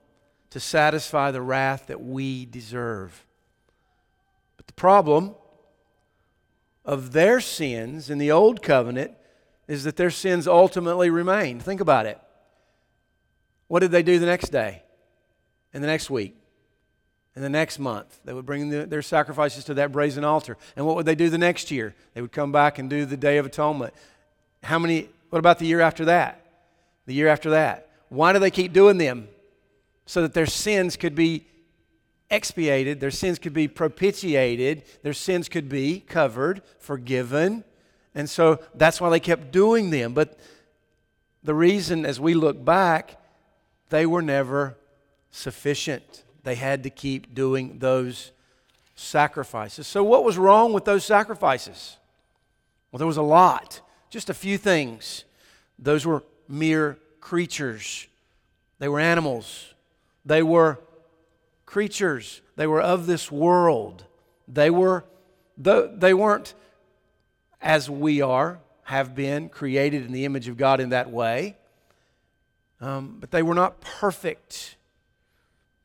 to 0.50 0.58
satisfy 0.58 1.30
the 1.30 1.40
wrath 1.40 1.86
that 1.86 2.02
we 2.02 2.46
deserve. 2.46 3.24
But 4.56 4.66
the 4.66 4.72
problem 4.72 5.36
of 6.84 7.12
their 7.12 7.40
sins 7.40 8.10
in 8.10 8.18
the 8.18 8.32
old 8.32 8.62
covenant 8.62 9.12
is 9.68 9.84
that 9.84 9.94
their 9.94 10.10
sins 10.10 10.48
ultimately 10.48 11.10
remained. 11.10 11.62
Think 11.62 11.80
about 11.80 12.06
it. 12.06 12.20
What 13.68 13.78
did 13.78 13.92
they 13.92 14.02
do 14.02 14.18
the 14.18 14.26
next 14.26 14.48
day 14.48 14.82
and 15.72 15.80
the 15.80 15.86
next 15.86 16.10
week 16.10 16.39
the 17.40 17.48
next 17.50 17.78
month? 17.78 18.18
They 18.24 18.32
would 18.32 18.46
bring 18.46 18.70
the, 18.70 18.86
their 18.86 19.02
sacrifices 19.02 19.64
to 19.64 19.74
that 19.74 19.92
brazen 19.92 20.24
altar. 20.24 20.56
And 20.76 20.86
what 20.86 20.96
would 20.96 21.06
they 21.06 21.14
do 21.14 21.28
the 21.28 21.38
next 21.38 21.70
year? 21.70 21.94
They 22.14 22.20
would 22.20 22.32
come 22.32 22.52
back 22.52 22.78
and 22.78 22.88
do 22.88 23.04
the 23.04 23.16
Day 23.16 23.38
of 23.38 23.46
Atonement. 23.46 23.94
How 24.62 24.78
many, 24.78 25.08
what 25.30 25.38
about 25.38 25.58
the 25.58 25.66
year 25.66 25.80
after 25.80 26.04
that? 26.06 26.44
The 27.06 27.14
year 27.14 27.28
after 27.28 27.50
that? 27.50 27.88
Why 28.08 28.32
do 28.32 28.38
they 28.38 28.50
keep 28.50 28.72
doing 28.72 28.98
them? 28.98 29.28
so 30.10 30.22
that 30.22 30.34
their 30.34 30.44
sins 30.44 30.96
could 30.96 31.14
be 31.14 31.46
expiated, 32.30 32.98
their 32.98 33.12
sins 33.12 33.38
could 33.38 33.52
be 33.52 33.68
propitiated, 33.68 34.82
their 35.04 35.12
sins 35.12 35.48
could 35.48 35.68
be 35.68 36.00
covered, 36.00 36.62
forgiven. 36.80 37.62
And 38.12 38.28
so 38.28 38.58
that's 38.74 39.00
why 39.00 39.08
they 39.10 39.20
kept 39.20 39.52
doing 39.52 39.90
them. 39.90 40.12
But 40.12 40.36
the 41.44 41.54
reason, 41.54 42.04
as 42.04 42.18
we 42.18 42.34
look 42.34 42.64
back, 42.64 43.20
they 43.90 44.04
were 44.04 44.20
never 44.20 44.76
sufficient. 45.30 46.24
They 46.42 46.54
had 46.54 46.82
to 46.84 46.90
keep 46.90 47.34
doing 47.34 47.78
those 47.78 48.32
sacrifices. 48.94 49.86
So, 49.86 50.02
what 50.02 50.24
was 50.24 50.38
wrong 50.38 50.72
with 50.72 50.84
those 50.84 51.04
sacrifices? 51.04 51.96
Well, 52.90 52.98
there 52.98 53.06
was 53.06 53.16
a 53.16 53.22
lot, 53.22 53.80
just 54.10 54.30
a 54.30 54.34
few 54.34 54.58
things. 54.58 55.24
Those 55.78 56.04
were 56.04 56.22
mere 56.48 56.98
creatures, 57.20 58.06
they 58.78 58.88
were 58.88 59.00
animals. 59.00 59.74
They 60.24 60.42
were 60.42 60.78
creatures, 61.64 62.42
they 62.56 62.66
were 62.66 62.80
of 62.80 63.06
this 63.06 63.32
world. 63.32 64.04
They, 64.46 64.68
were, 64.68 65.04
they 65.56 66.12
weren't 66.12 66.54
as 67.60 67.88
we 67.88 68.20
are, 68.20 68.58
have 68.84 69.14
been 69.14 69.48
created 69.48 70.04
in 70.04 70.12
the 70.12 70.24
image 70.24 70.48
of 70.48 70.56
God 70.56 70.80
in 70.80 70.90
that 70.90 71.10
way, 71.10 71.56
um, 72.80 73.18
but 73.20 73.30
they 73.30 73.42
were 73.42 73.54
not 73.54 73.80
perfect. 73.80 74.76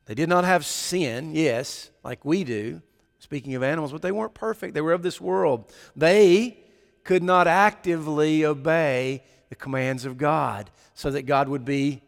They 0.06 0.14
did 0.14 0.28
not 0.28 0.44
have 0.44 0.64
sin, 0.64 1.34
yes, 1.34 1.90
like 2.02 2.24
we 2.24 2.44
do, 2.44 2.80
speaking 3.18 3.54
of 3.54 3.62
animals, 3.62 3.92
but 3.92 4.02
they 4.02 4.12
weren't 4.12 4.34
perfect. 4.34 4.74
They 4.74 4.80
were 4.80 4.92
of 4.92 5.02
this 5.02 5.20
world. 5.20 5.72
They 5.94 6.58
could 7.04 7.22
not 7.22 7.46
actively 7.46 8.44
obey 8.44 9.22
the 9.48 9.56
commands 9.56 10.04
of 10.04 10.16
God 10.16 10.70
so 10.94 11.10
that 11.10 11.22
God 11.22 11.48
would 11.48 11.64
be 11.64 12.02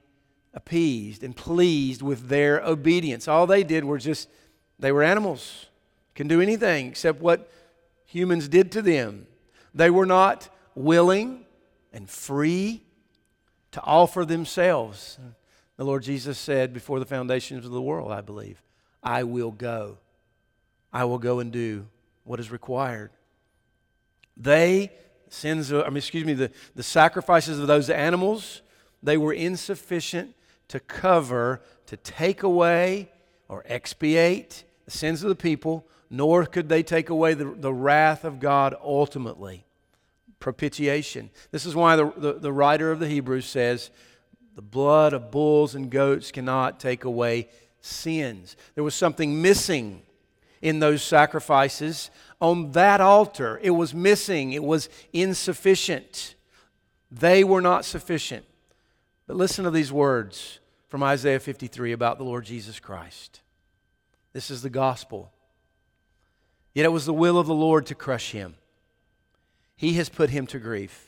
appeased 0.55 1.23
and 1.23 1.37
pleased 1.37 2.03
with 2.03 2.29
their 2.29 2.61
obedience. 2.61 3.29
All 3.29 3.47
they 3.47 3.65
did 3.65 3.85
were 3.85 3.99
just, 3.99 4.29
they 4.79 4.93
were 4.93 5.03
animals, 5.03 5.67
can 6.15 6.27
do 6.27 6.41
anything 6.41 6.87
except 6.87 7.21
what 7.21 7.51
humans 8.05 8.49
did 8.49 8.73
to 8.73 8.83
them. 8.83 9.27
They 9.75 9.91
were 9.91 10.07
not 10.07 10.49
willing 10.75 11.45
and 11.93 12.09
free 12.09 12.83
to 13.73 13.83
offer 13.83 14.25
themselves. 14.25 15.19
The 15.79 15.85
Lord 15.85 16.03
Jesus 16.03 16.37
said 16.37 16.75
before 16.75 16.99
the 16.99 17.07
foundations 17.07 17.65
of 17.65 17.71
the 17.71 17.81
world, 17.81 18.13
I 18.13 18.21
believe, 18.21 18.61
I 19.03 19.23
will 19.23 19.53
go. 19.53 19.97
I 20.93 21.05
will 21.05 21.19
go 21.19 21.39
and 21.39 21.53
do 21.53 21.87
what 22.25 22.41
is 22.41 22.51
required. 22.51 23.11
They, 24.37 24.91
sins, 25.31 25.71
of, 25.71 25.85
I 25.85 25.89
mean, 25.89 25.99
excuse 25.99 26.25
me, 26.25 26.35
the, 26.35 26.51
the 26.75 26.83
sacrifices 26.83 27.61
of 27.61 27.69
those 27.69 27.91
animals, 27.91 28.63
they 29.03 29.17
were 29.17 29.33
insufficient 29.33 30.35
to 30.67 30.81
cover, 30.81 31.63
to 31.87 31.97
take 31.97 32.43
away 32.43 33.11
or 33.49 33.63
expiate 33.67 34.65
the 34.85 34.91
sins 34.91 35.23
of 35.23 35.29
the 35.29 35.37
people, 35.37 35.87
nor 36.11 36.45
could 36.45 36.69
they 36.69 36.83
take 36.83 37.09
away 37.09 37.35
the, 37.35 37.45
the 37.45 37.73
wrath 37.73 38.25
of 38.25 38.41
God 38.41 38.75
ultimately. 38.83 39.65
Propitiation. 40.41 41.31
This 41.53 41.67
is 41.67 41.77
why 41.77 41.95
the, 41.95 42.13
the, 42.17 42.33
the 42.35 42.53
writer 42.53 42.91
of 42.91 42.99
the 42.99 43.09
Hebrews 43.09 43.47
says, 43.47 43.91
the 44.59 44.63
blood 44.63 45.13
of 45.13 45.31
bulls 45.31 45.77
and 45.77 45.89
goats 45.89 46.33
cannot 46.33 46.81
take 46.81 47.05
away 47.05 47.47
sins. 47.81 48.57
There 48.75 48.83
was 48.83 48.97
something 48.97 49.41
missing 49.41 50.03
in 50.61 50.81
those 50.81 51.01
sacrifices 51.01 52.11
on 52.41 52.73
that 52.73 53.01
altar. 53.01 53.61
It 53.63 53.71
was 53.71 53.95
missing, 53.95 54.55
it 54.55 54.65
was 54.65 54.89
insufficient. 55.13 56.35
They 57.09 57.45
were 57.45 57.61
not 57.61 57.85
sufficient. 57.85 58.47
But 59.29 59.37
listen 59.37 59.65
to 59.65 59.71
these 59.71 59.93
words 59.93 60.59
from 60.89 61.05
Isaiah 61.05 61.39
53 61.39 61.93
about 61.93 62.19
the 62.19 62.25
Lord 62.25 62.45
Jesus 62.45 62.81
Christ. 62.81 63.43
This 64.33 64.51
is 64.51 64.63
the 64.63 64.71
gospel. 64.71 65.31
Yet 66.75 66.85
it 66.85 66.91
was 66.91 67.07
the 67.07 67.15
will 67.15 67.39
of 67.39 67.47
the 67.47 67.55
Lord 67.55 67.87
to 67.87 67.95
crush 67.95 68.33
him. 68.33 68.57
He 69.77 69.93
has 69.93 70.09
put 70.09 70.31
him 70.31 70.49
to 70.49 70.59
grief. 70.59 71.08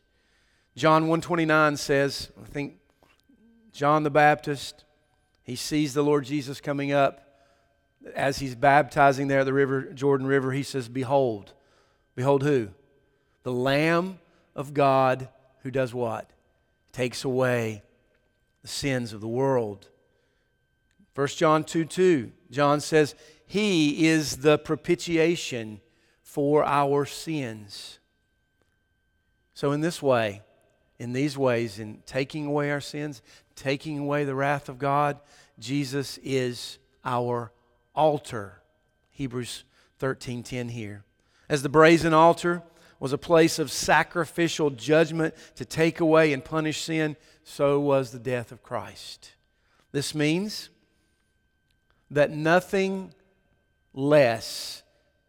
John 0.75 1.03
129 1.03 1.75
says, 1.77 2.29
I 2.41 2.45
think 2.45 2.77
John 3.73 4.03
the 4.03 4.09
Baptist, 4.09 4.85
he 5.43 5.55
sees 5.55 5.93
the 5.93 6.01
Lord 6.01 6.23
Jesus 6.23 6.61
coming 6.61 6.91
up. 6.91 7.27
As 8.15 8.39
he's 8.39 8.55
baptizing 8.55 9.27
there 9.27 9.41
at 9.41 9.45
the 9.45 9.53
river, 9.53 9.83
Jordan 9.93 10.25
River, 10.25 10.51
he 10.51 10.63
says, 10.63 10.87
Behold, 10.89 11.53
behold 12.15 12.41
who? 12.41 12.69
The 13.43 13.51
Lamb 13.51 14.19
of 14.55 14.73
God 14.73 15.29
who 15.63 15.71
does 15.71 15.93
what? 15.93 16.31
Takes 16.91 17.23
away 17.23 17.83
the 18.61 18.67
sins 18.67 19.13
of 19.13 19.21
the 19.21 19.27
world. 19.27 19.89
1 21.15 21.27
John 21.27 21.63
2 21.63 21.85
2, 21.85 22.31
John 22.49 22.79
says, 22.79 23.13
He 23.45 24.07
is 24.07 24.37
the 24.37 24.57
propitiation 24.57 25.81
for 26.23 26.63
our 26.63 27.05
sins. 27.05 27.99
So, 29.53 29.73
in 29.73 29.81
this 29.81 30.01
way, 30.01 30.41
in 31.01 31.13
these 31.13 31.35
ways, 31.35 31.79
in 31.79 32.03
taking 32.05 32.45
away 32.45 32.69
our 32.69 32.79
sins, 32.79 33.23
taking 33.55 33.97
away 33.97 34.23
the 34.23 34.35
wrath 34.35 34.69
of 34.69 34.77
God, 34.77 35.19
Jesus 35.57 36.19
is 36.23 36.77
our 37.03 37.51
altar. 37.95 38.61
Hebrews 39.09 39.63
13:10 39.97 40.69
here. 40.69 41.03
As 41.49 41.63
the 41.63 41.69
brazen 41.69 42.13
altar 42.13 42.61
was 42.99 43.13
a 43.13 43.17
place 43.17 43.57
of 43.57 43.71
sacrificial 43.71 44.69
judgment 44.69 45.33
to 45.55 45.65
take 45.65 45.99
away 45.99 46.33
and 46.33 46.45
punish 46.45 46.83
sin, 46.83 47.17
so 47.43 47.79
was 47.79 48.11
the 48.11 48.19
death 48.19 48.51
of 48.51 48.61
Christ. 48.61 49.31
This 49.91 50.13
means 50.13 50.69
that 52.11 52.29
nothing 52.29 53.11
less 53.91 54.83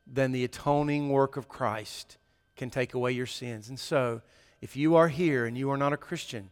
than 0.07 0.33
the 0.33 0.45
atoning 0.45 1.09
work 1.09 1.39
of 1.39 1.49
Christ 1.49 2.19
can 2.57 2.69
take 2.69 2.93
away 2.93 3.13
your 3.13 3.25
sins. 3.25 3.71
And 3.71 3.81
so, 3.81 4.21
if 4.63 4.77
you 4.77 4.95
are 4.95 5.09
here 5.09 5.45
and 5.45 5.59
you 5.59 5.71
are 5.71 5.77
not 5.77 5.93
a 5.93 5.97
Christian, 5.99 6.51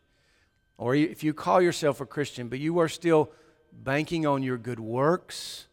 or 0.77 0.94
if 0.94 1.23
you 1.25 1.33
call 1.33 1.62
yourself 1.62 2.01
a 2.01 2.07
Christian, 2.07 2.49
but 2.49 2.59
you 2.59 2.79
are 2.81 2.88
still 2.88 3.31
banking 3.73 4.27
on 4.27 4.42
your 4.42 4.59
good 4.59 4.81
works, 4.81 5.68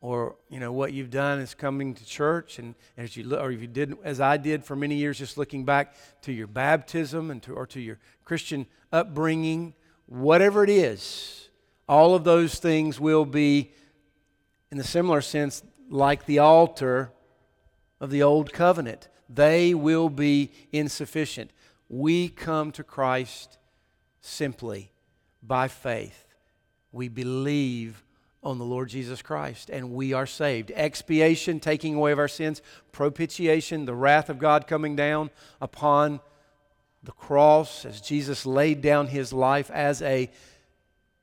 or 0.00 0.36
you 0.48 0.58
know 0.58 0.72
what 0.72 0.92
you've 0.92 1.10
done 1.10 1.38
is 1.38 1.54
coming 1.54 1.94
to 1.94 2.04
church, 2.04 2.58
and, 2.58 2.74
as 2.96 3.16
you 3.16 3.24
look, 3.24 3.40
or 3.40 3.50
if 3.50 3.60
you 3.60 3.66
did 3.66 3.94
as 4.04 4.20
I 4.20 4.38
did 4.38 4.64
for 4.64 4.74
many 4.74 4.94
years, 4.94 5.18
just 5.18 5.36
looking 5.36 5.64
back 5.64 5.94
to 6.22 6.32
your 6.32 6.46
baptism 6.46 7.30
and 7.30 7.42
to 7.42 7.52
or 7.52 7.66
to 7.66 7.80
your 7.80 7.98
Christian 8.24 8.66
upbringing, 8.90 9.74
whatever 10.06 10.64
it 10.64 10.70
is, 10.70 11.50
all 11.88 12.14
of 12.14 12.24
those 12.24 12.58
things 12.58 12.98
will 12.98 13.26
be, 13.26 13.72
in 14.70 14.78
a 14.80 14.84
similar 14.84 15.20
sense, 15.20 15.62
like 15.90 16.24
the 16.24 16.38
altar 16.38 17.12
of 18.00 18.10
the 18.10 18.22
old 18.22 18.52
covenant. 18.52 19.08
They 19.28 19.74
will 19.74 20.08
be 20.08 20.52
insufficient. 20.72 21.50
We 21.88 22.28
come 22.28 22.72
to 22.72 22.84
Christ 22.84 23.58
simply 24.20 24.90
by 25.42 25.68
faith. 25.68 26.34
We 26.92 27.08
believe 27.08 28.02
on 28.42 28.58
the 28.58 28.64
Lord 28.64 28.88
Jesus 28.88 29.22
Christ 29.22 29.70
and 29.70 29.92
we 29.92 30.12
are 30.12 30.26
saved. 30.26 30.72
Expiation, 30.74 31.60
taking 31.60 31.94
away 31.94 32.12
of 32.12 32.18
our 32.18 32.28
sins, 32.28 32.62
propitiation, 32.92 33.84
the 33.84 33.94
wrath 33.94 34.30
of 34.30 34.38
God 34.38 34.66
coming 34.66 34.96
down 34.96 35.30
upon 35.60 36.20
the 37.02 37.12
cross 37.12 37.84
as 37.84 38.00
Jesus 38.00 38.46
laid 38.46 38.80
down 38.80 39.06
his 39.08 39.32
life 39.32 39.70
as 39.70 40.02
a 40.02 40.30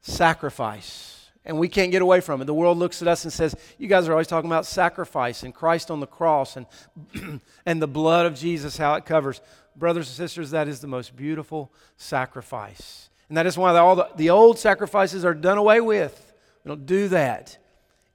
sacrifice. 0.01 1.29
And 1.45 1.59
we 1.59 1.67
can't 1.67 1.91
get 1.91 2.01
away 2.01 2.21
from 2.21 2.41
it. 2.41 2.45
The 2.45 2.53
world 2.53 2.77
looks 2.77 3.01
at 3.01 3.07
us 3.07 3.25
and 3.25 3.33
says, 3.33 3.53
You 3.77 3.89
guys 3.89 4.07
are 4.07 4.13
always 4.13 4.27
talking 4.27 4.49
about 4.49 4.65
sacrifice 4.65 5.43
and 5.43 5.53
Christ 5.53 5.91
on 5.91 5.99
the 5.99 6.07
cross 6.07 6.55
and, 6.55 6.65
and 7.65 7.81
the 7.81 7.87
blood 7.87 8.25
of 8.25 8.35
Jesus, 8.35 8.77
how 8.77 8.93
it 8.95 9.05
covers. 9.05 9.41
Brothers 9.75 10.07
and 10.07 10.15
sisters, 10.15 10.51
that 10.51 10.67
is 10.67 10.79
the 10.79 10.87
most 10.87 11.15
beautiful 11.15 11.71
sacrifice. 11.97 13.09
And 13.29 13.37
that 13.37 13.45
is 13.45 13.57
why 13.57 13.75
all 13.77 13.95
the, 13.95 14.09
the 14.15 14.29
old 14.29 14.59
sacrifices 14.59 15.25
are 15.25 15.33
done 15.33 15.57
away 15.57 15.81
with. 15.81 16.33
We 16.63 16.69
don't 16.69 16.85
do 16.85 17.07
that 17.09 17.57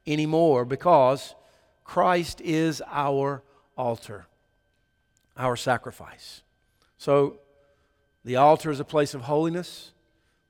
anymore 0.07 0.65
because 0.65 1.35
Christ 1.85 2.41
is 2.41 2.83
our 2.87 3.43
altar, 3.77 4.27
our 5.37 5.57
sacrifice. 5.57 6.43
So 6.99 7.39
the 8.25 8.37
altar 8.37 8.71
is 8.71 8.81
a 8.81 8.85
place 8.85 9.15
of 9.15 9.23
holiness, 9.23 9.93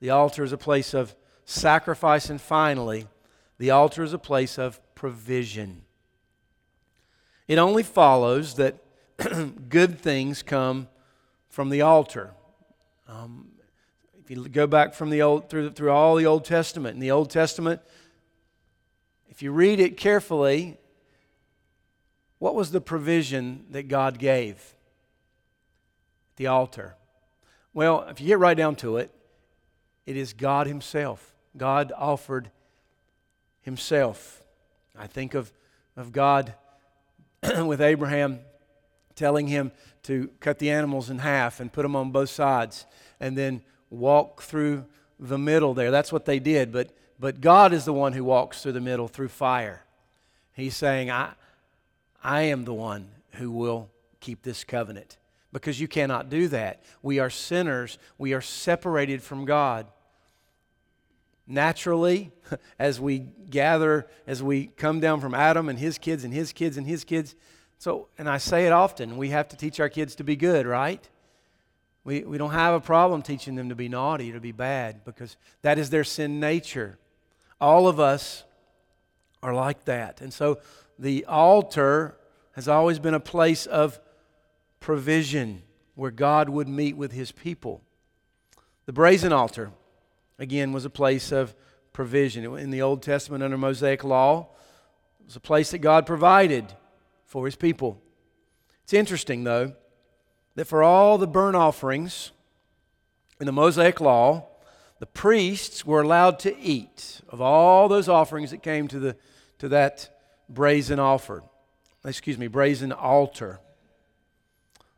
the 0.01 0.11
altar 0.11 0.45
is 0.45 0.53
a 0.53 0.59
place 0.59 0.95
of 0.95 1.15
sacrifice, 1.45 2.31
and 2.31 2.41
finally, 2.41 3.07
the 3.59 3.71
altar 3.71 4.03
is 4.03 4.13
a 4.13 4.19
place 4.19 4.59
of 4.59 4.81
provision. 4.95 5.83
It 7.47 7.59
only 7.59 7.83
follows 7.83 8.55
that 8.55 8.77
good 9.69 9.99
things 9.99 10.43
come 10.43 10.89
from 11.49 11.71
the 11.71 11.83
altar. 11.83 12.33
Um, 13.09 13.49
if 14.23 14.31
you 14.31 14.49
go 14.49 14.67
back 14.67 14.95
from 14.95 15.11
the 15.11 15.23
old 15.23 15.49
through, 15.49 15.71
through 15.71 15.91
all 15.91 16.17
the 16.17 16.27
Old 16.27 16.45
Testament, 16.45 16.95
in 16.95 17.01
the 17.01 17.11
Old 17.11 17.31
Testament, 17.31 17.81
if 19.29 19.43
you 19.43 19.53
read 19.53 19.81
it 19.81 19.97
carefully, 19.97 20.77
what 22.39 22.55
was 22.55 22.71
the 22.71 22.81
provision 22.81 23.65
that 23.71 23.89
God 23.89 24.19
gave? 24.19 24.75
The 26.37 26.47
altar. 26.47 26.97
Well, 27.73 28.07
if 28.09 28.21
you 28.21 28.27
get 28.27 28.39
right 28.39 28.57
down 28.57 28.77
to 28.77 28.99
it, 28.99 29.11
it 30.07 30.17
is 30.17 30.33
God 30.33 30.67
Himself. 30.67 31.35
God 31.57 31.93
offered 31.97 32.51
Himself. 33.63 34.43
I 34.99 35.07
think 35.07 35.35
of, 35.35 35.53
of 35.97 36.13
God 36.13 36.55
with 37.65 37.81
Abraham 37.81 38.41
telling 39.19 39.49
him 39.49 39.73
to 40.05 40.31
cut 40.41 40.59
the 40.59 40.71
animals 40.71 41.11
in 41.11 41.19
half 41.19 41.61
and 41.61 41.73
put 41.73 41.83
them 41.83 41.97
on 41.97 42.11
both 42.11 42.31
sides 42.31 42.87
and 43.21 43.37
then 43.37 43.61
walk 43.91 44.43
through 44.43 44.85
the 45.19 45.37
middle 45.39 45.75
there. 45.75 45.91
That's 45.91 46.13
what 46.13 46.25
they 46.25 46.39
did, 46.39 46.73
but, 46.73 46.91
but 47.19 47.41
God 47.41 47.73
is 47.73 47.85
the 47.85 47.93
one 47.93 48.13
who 48.13 48.25
walks 48.25 48.63
through 48.63 48.73
the 48.73 48.81
middle 48.81 49.09
through 49.09 49.29
fire. 49.29 49.85
He's 50.55 50.77
saying, 50.77 51.11
I, 51.11 51.33
I 52.23 52.43
am 52.43 52.65
the 52.65 52.75
one 52.75 53.09
who 53.33 53.51
will 53.51 53.91
keep 54.21 54.43
this 54.43 54.65
covenant 54.65 55.17
because 55.53 55.81
you 55.81 55.89
cannot 55.89 56.31
do 56.31 56.49
that. 56.49 56.83
We 57.03 57.19
are 57.19 57.31
sinners, 57.31 57.99
we 58.19 58.33
are 58.35 58.41
separated 58.41 59.23
from 59.23 59.45
God. 59.45 59.87
Naturally, 61.47 62.31
as 62.79 63.01
we 63.01 63.21
gather, 63.51 64.07
as 64.27 64.43
we 64.43 64.67
come 64.67 65.01
down 65.01 65.21
from 65.21 65.35
Adam 65.35 65.69
and 65.69 65.79
his 65.79 65.99
kids 65.99 66.23
and 66.23 66.33
his 66.33 66.53
kids 66.53 66.77
and 66.77 66.87
his 66.87 67.05
kids, 67.05 67.35
so, 67.79 68.09
and 68.19 68.29
I 68.29 68.39
say 68.39 68.67
it 68.67 68.73
often, 68.73 69.17
we 69.17 69.29
have 69.29 69.49
to 69.49 69.57
teach 69.57 69.79
our 69.79 69.89
kids 69.89 70.17
to 70.17 70.25
be 70.25 70.35
good, 70.35 70.67
right? 70.67 71.07
We, 72.05 72.23
we 72.23 72.37
don't 72.37 72.51
have 72.51 72.75
a 72.75 72.81
problem 72.81 73.23
teaching 73.23 73.55
them 73.55 73.69
to 73.69 73.77
be 73.77 73.89
naughty, 73.89 74.33
to 74.33 74.41
be 74.41 74.51
bad, 74.51 75.05
because 75.05 75.37
that 75.63 75.79
is 75.79 75.91
their 75.91 76.05
sin 76.05 76.41
nature. 76.41 76.99
All 77.61 77.87
of 77.87 78.01
us 78.01 78.45
are 79.43 79.55
like 79.55 79.85
that. 79.85 80.21
And 80.21 80.33
so 80.33 80.59
the 80.99 81.25
altar 81.27 82.17
has 82.53 82.67
always 82.67 82.99
been 82.99 83.15
a 83.15 83.21
place 83.21 83.67
of 83.67 84.01
provision 84.81 85.63
where 85.95 86.11
God 86.11 86.49
would 86.49 86.69
meet 86.69 86.97
with 86.97 87.13
his 87.13 87.31
people. 87.31 87.83
The 88.87 88.93
brazen 88.93 89.33
altar, 89.33 89.71
again, 90.39 90.73
was 90.73 90.85
a 90.85 90.91
place 90.91 91.31
of 91.31 91.55
provision. 91.93 92.45
In 92.57 92.71
the 92.71 92.83
Old 92.83 93.03
Testament, 93.03 93.45
under 93.45 93.59
Mosaic 93.59 94.03
law, 94.03 94.49
it 95.21 95.27
was 95.27 95.37
a 95.37 95.41
place 95.41 95.71
that 95.71 95.79
God 95.79 96.07
provided 96.07 96.73
for 97.29 97.45
his 97.45 97.55
people. 97.55 98.03
It's 98.83 98.95
interesting, 98.95 99.45
though, 99.45 99.75
that 100.57 100.65
for 100.65 100.83
all 100.83 101.19
the 101.19 101.27
burnt 101.29 101.55
offerings 101.55 102.33
in 103.39 103.47
the 103.47 103.53
Mosaic 103.53 104.01
law, 104.01 104.47
the 104.99 105.07
priests 105.07 105.87
were 105.87 106.01
allowed 106.01 106.41
to 106.41 106.59
eat 106.59 107.21
of 107.29 107.41
all 107.41 107.87
those 107.89 108.09
offerings 108.09 108.51
that 108.51 108.63
came 108.63 108.89
to, 108.89 108.99
the, 108.99 109.17
to 109.59 109.69
that 109.69 110.19
brazen 110.49 110.99
offer. 110.99 111.45
Excuse 112.05 112.39
me, 112.39 112.49
brazen 112.49 112.91
altar. 112.91 113.61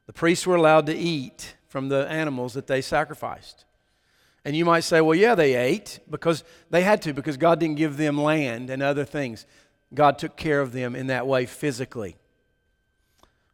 The 0.06 0.12
priests 0.12 0.46
were 0.46 0.56
allowed 0.56 0.86
to 0.86 0.96
eat 0.96 1.56
from 1.68 1.88
the 1.88 2.08
animals 2.08 2.54
that 2.54 2.66
they 2.66 2.80
sacrificed. 2.80 3.64
And 4.44 4.56
you 4.56 4.64
might 4.64 4.84
say, 4.84 5.00
well, 5.00 5.14
yeah, 5.14 5.34
they 5.34 5.54
ate 5.54 6.00
because 6.08 6.44
they 6.70 6.82
had 6.82 7.02
to, 7.02 7.12
because 7.12 7.36
God 7.36 7.60
didn't 7.60 7.76
give 7.76 7.96
them 7.96 8.16
land 8.16 8.70
and 8.70 8.82
other 8.82 9.04
things. 9.04 9.44
God 9.92 10.18
took 10.18 10.36
care 10.36 10.60
of 10.60 10.72
them 10.72 10.94
in 10.94 11.08
that 11.08 11.26
way 11.26 11.44
physically. 11.44 12.16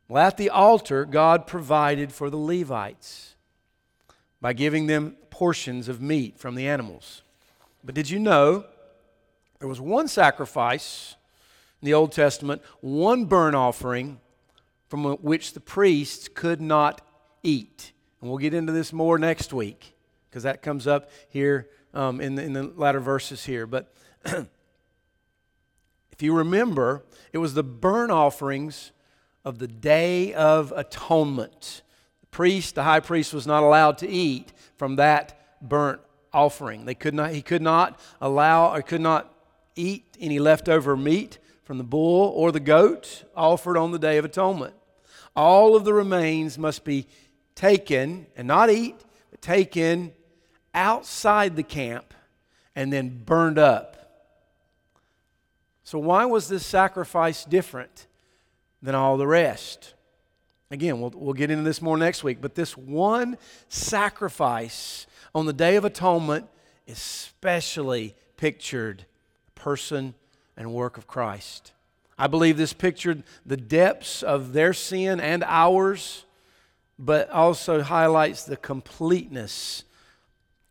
Well, 0.09 0.25
at 0.25 0.37
the 0.37 0.51
altar, 0.51 1.05
God 1.05 1.47
provided 1.47 2.13
for 2.13 2.31
the 2.31 2.37
Levites 2.37 3.35
by 4.41 4.53
giving 4.53 4.87
them 4.87 5.17
portions 5.31 5.89
of 5.89 6.01
meat 6.01 6.39
from 6.39 6.55
the 6.55 6.69
animals. 6.69 7.23
But 7.83 7.95
did 7.95 8.09
you 8.09 8.19
know 8.19 8.65
there 9.59 9.69
was 9.69 9.81
one 9.81 10.09
sacrifice 10.09 11.17
in 11.83 11.87
the 11.87 11.95
Old 11.95 12.13
Testament, 12.13 12.63
one 12.81 13.25
burnt 13.25 13.57
offering 13.57 14.21
from 14.89 15.05
which 15.17 15.55
the 15.55 15.61
priests 15.61 16.29
could 16.33 16.61
not 16.61 17.01
eat? 17.43 17.93
And 18.21 18.31
we'll 18.31 18.39
get 18.39 18.55
into 18.55 18.73
this 18.73 18.93
more 18.93 19.19
next 19.19 19.53
week 19.53 19.95
because 20.31 20.45
that 20.45 20.63
comes 20.63 20.87
up 20.87 21.11
here 21.29 21.69
um, 21.93 22.21
in, 22.21 22.37
the, 22.37 22.43
in 22.43 22.53
the 22.53 22.73
latter 22.77 23.01
verses 23.01 23.45
here. 23.45 23.67
But 23.67 23.93
if 24.25 24.47
you 26.21 26.33
remember, 26.35 27.05
it 27.33 27.39
was 27.39 27.55
the 27.55 27.65
burnt 27.65 28.13
offerings 28.13 28.93
of 29.47 29.61
the 29.61 29.69
Day 29.69 30.35
of 30.35 30.73
Atonement. 30.75 31.83
The 32.21 32.27
priest, 32.27 32.75
the 32.75 32.83
high 32.83 32.99
priest, 32.99 33.33
was 33.33 33.47
not 33.47 33.63
allowed 33.63 33.97
to 33.99 34.09
eat 34.09 34.53
from 34.77 34.97
that 34.97 35.39
burnt 35.63 36.01
offering. 36.33 36.85
They 36.85 36.97
could 36.97 37.15
not, 37.15 37.31
he 37.31 37.43
could 37.43 37.63
not 37.63 37.99
allow 38.21 38.75
or 38.75 38.83
could 38.83 39.01
not 39.01 39.33
eat 39.77 40.17
any 40.21 40.41
leftover 40.41 40.97
meat 40.97 41.39
from 41.63 41.79
the 41.79 41.85
bull 41.85 42.33
or 42.35 42.51
the 42.51 42.61
goat 42.61 43.23
offered 43.37 43.77
on 43.77 43.93
the 43.93 44.01
Day 44.01 44.19
of 44.19 44.25
Atonement. 44.25 44.75
All 45.37 45.77
of 45.77 45.85
the 45.85 45.95
remains 45.95 46.59
must 46.59 46.83
be 46.83 47.07
taken 47.55 48.27
and 48.37 48.49
not 48.49 48.69
eat, 48.69 48.97
but 49.31 49.41
taken 49.41 50.13
outside 50.75 51.55
the 51.55 51.63
camp 51.63 52.15
and 52.75 52.93
then 52.93 53.23
burned 53.25 53.61
up. 53.61 53.93
So, 55.85 56.01
why 56.01 56.25
was 56.25 56.49
this 56.49 56.67
sacrifice 56.67 57.45
different 57.45 58.09
than 58.87 58.95
all 58.95 59.17
the 59.17 59.27
rest? 59.27 59.95
Again, 60.71 61.01
we'll, 61.01 61.13
we'll 61.15 61.35
get 61.35 61.51
into 61.51 61.65
this 61.65 61.83
more 61.83 61.99
next 61.99 62.25
week, 62.25 62.39
but 62.41 62.55
this 62.55 62.77
one 62.77 63.37
sacrifice 63.69 65.07
on 65.35 65.47
the 65.47 65.53
Day 65.53 65.77
of 65.77 65.85
Atonement 65.85 66.47
especially 66.89 68.15
pictured 68.37 69.05
person 69.55 70.15
and 70.57 70.73
work 70.73 70.97
of 70.97 71.07
Christ. 71.07 71.73
I 72.17 72.29
believe 72.29 72.57
this 72.57 72.73
pictured 72.73 73.25
the 73.45 73.57
depths 73.57 74.23
of 74.23 74.53
their 74.53 74.73
sin 74.73 75.21
and 75.21 75.45
ours, 75.45 76.25
but 76.99 77.29
also 77.31 77.83
highlights 77.83 78.45
the 78.45 78.57
completeness 78.57 79.85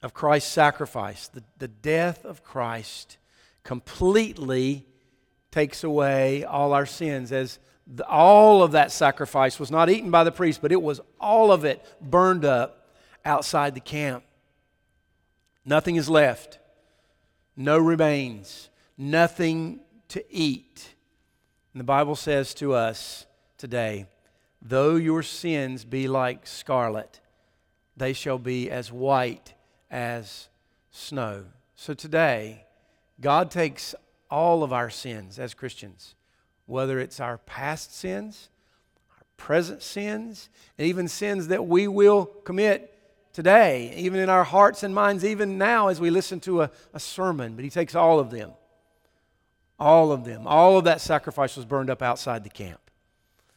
of 0.01 0.13
Christ's 0.13 0.51
sacrifice. 0.51 1.27
The, 1.27 1.43
the 1.57 1.67
death 1.67 2.25
of 2.25 2.43
Christ 2.43 3.17
completely 3.63 4.85
takes 5.51 5.83
away 5.83 6.43
all 6.43 6.73
our 6.73 6.85
sins 6.85 7.31
as 7.31 7.59
the, 7.87 8.05
all 8.07 8.63
of 8.63 8.71
that 8.71 8.91
sacrifice 8.91 9.59
was 9.59 9.71
not 9.71 9.89
eaten 9.89 10.11
by 10.11 10.23
the 10.23 10.31
priest, 10.31 10.61
but 10.61 10.71
it 10.71 10.81
was 10.81 10.99
all 11.19 11.51
of 11.51 11.65
it 11.65 11.85
burned 12.01 12.45
up 12.45 12.87
outside 13.23 13.75
the 13.75 13.81
camp. 13.81 14.23
Nothing 15.65 15.95
is 15.95 16.09
left, 16.09 16.59
no 17.55 17.77
remains, 17.77 18.69
nothing 18.97 19.79
to 20.09 20.23
eat. 20.33 20.95
And 21.73 21.79
the 21.79 21.85
Bible 21.85 22.15
says 22.15 22.53
to 22.55 22.73
us 22.73 23.25
today, 23.57 24.05
though 24.61 24.95
your 24.95 25.23
sins 25.23 25.83
be 25.83 26.07
like 26.07 26.47
scarlet, 26.47 27.19
they 27.97 28.13
shall 28.13 28.37
be 28.37 28.69
as 28.69 28.91
white 28.91 29.53
as 29.89 30.49
snow. 30.91 31.45
So 31.75 31.93
today, 31.93 32.65
God 33.19 33.49
takes 33.51 33.95
all 34.29 34.63
of 34.63 34.73
our 34.73 34.89
sins 34.89 35.39
as 35.39 35.53
Christians, 35.53 36.15
whether 36.65 36.99
it's 36.99 37.19
our 37.19 37.37
past 37.39 37.95
sins, 37.95 38.49
our 39.11 39.23
present 39.37 39.81
sins, 39.81 40.49
and 40.77 40.87
even 40.87 41.07
sins 41.07 41.47
that 41.47 41.65
we 41.65 41.87
will 41.87 42.25
commit 42.25 42.91
today, 43.33 43.93
even 43.97 44.19
in 44.19 44.29
our 44.29 44.43
hearts 44.43 44.83
and 44.83 44.95
minds, 44.95 45.25
even 45.25 45.57
now 45.57 45.89
as 45.89 45.99
we 45.99 46.09
listen 46.09 46.39
to 46.39 46.61
a, 46.61 46.71
a 46.93 46.99
sermon. 46.99 47.55
But 47.55 47.65
He 47.65 47.69
takes 47.69 47.93
all 47.93 48.19
of 48.19 48.31
them. 48.31 48.51
All 49.77 50.11
of 50.11 50.23
them. 50.23 50.47
All 50.47 50.77
of 50.77 50.85
that 50.85 51.01
sacrifice 51.01 51.57
was 51.57 51.65
burned 51.65 51.89
up 51.89 52.01
outside 52.01 52.43
the 52.43 52.49
camp. 52.49 52.79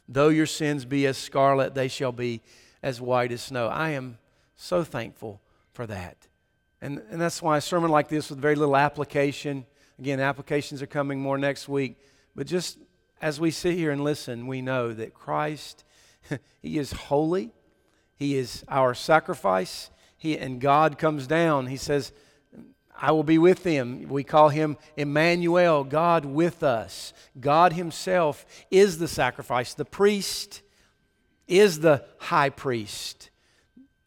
Though 0.07 0.29
your 0.29 0.47
sins 0.47 0.85
be 0.85 1.07
as 1.07 1.17
scarlet, 1.17 1.75
they 1.75 1.87
shall 1.87 2.11
be 2.11 2.41
as 2.83 2.99
white 2.99 3.31
as 3.31 3.41
snow. 3.41 3.67
I 3.67 3.91
am 3.91 4.17
so 4.55 4.83
thankful 4.83 5.39
for 5.71 5.87
that. 5.87 6.27
And, 6.81 7.01
and 7.09 7.21
that's 7.21 7.41
why 7.41 7.57
a 7.57 7.61
sermon 7.61 7.91
like 7.91 8.09
this 8.09 8.29
with 8.29 8.39
very 8.39 8.55
little 8.55 8.75
application, 8.75 9.65
again, 9.97 10.19
applications 10.19 10.81
are 10.81 10.87
coming 10.87 11.19
more 11.21 11.37
next 11.37 11.69
week, 11.69 11.97
but 12.35 12.47
just 12.47 12.77
as 13.21 13.39
we 13.39 13.51
sit 13.51 13.75
here 13.75 13.91
and 13.91 14.03
listen, 14.03 14.47
we 14.47 14.61
know 14.61 14.93
that 14.93 15.13
Christ, 15.13 15.83
He 16.61 16.77
is 16.77 16.91
holy, 16.91 17.51
He 18.15 18.37
is 18.37 18.63
our 18.67 18.93
sacrifice, 18.93 19.89
he, 20.19 20.37
and 20.37 20.59
God 20.59 20.97
comes 20.97 21.27
down. 21.27 21.67
He 21.67 21.77
says, 21.77 22.11
I 23.01 23.13
will 23.13 23.23
be 23.23 23.37
with 23.37 23.63
them. 23.63 24.09
We 24.09 24.25
call 24.25 24.49
him 24.49 24.77
Emmanuel, 24.97 25.85
God 25.85 26.25
with 26.25 26.61
us. 26.61 27.13
God 27.39 27.71
Himself 27.71 28.45
is 28.69 28.97
the 28.97 29.07
sacrifice. 29.07 29.73
The 29.73 29.85
priest 29.85 30.61
is 31.47 31.79
the 31.79 32.03
high 32.17 32.49
priest. 32.49 33.29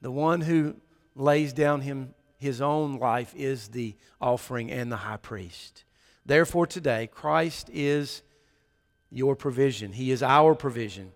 The 0.03 0.11
one 0.11 0.43
who 0.43 0.77
lays 1.17 1.55
down 1.55 1.81
him, 1.81 2.15
his 2.37 2.61
own 2.61 2.99
life 2.99 3.35
is 3.35 3.69
the 3.69 3.97
offering 4.21 4.71
and 4.71 4.93
the 4.93 4.97
high 4.97 5.17
priest. 5.17 5.85
Therefore, 6.27 6.67
today, 6.67 7.09
Christ 7.11 7.71
is 7.73 8.23
your 9.13 9.37
provision. 9.37 9.93
He 9.93 10.11
is 10.11 10.23
our 10.23 10.55
provision. 10.55 11.13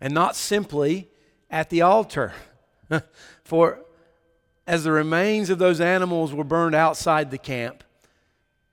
And 0.00 0.12
not 0.12 0.36
simply 0.36 1.08
at 1.50 1.70
the 1.70 1.82
altar. 1.82 2.32
For 3.44 3.80
as 4.66 4.84
the 4.84 4.92
remains 4.92 5.48
of 5.48 5.58
those 5.58 5.80
animals 5.80 6.34
were 6.34 6.44
burned 6.44 6.74
outside 6.74 7.30
the 7.30 7.38
camp, 7.38 7.84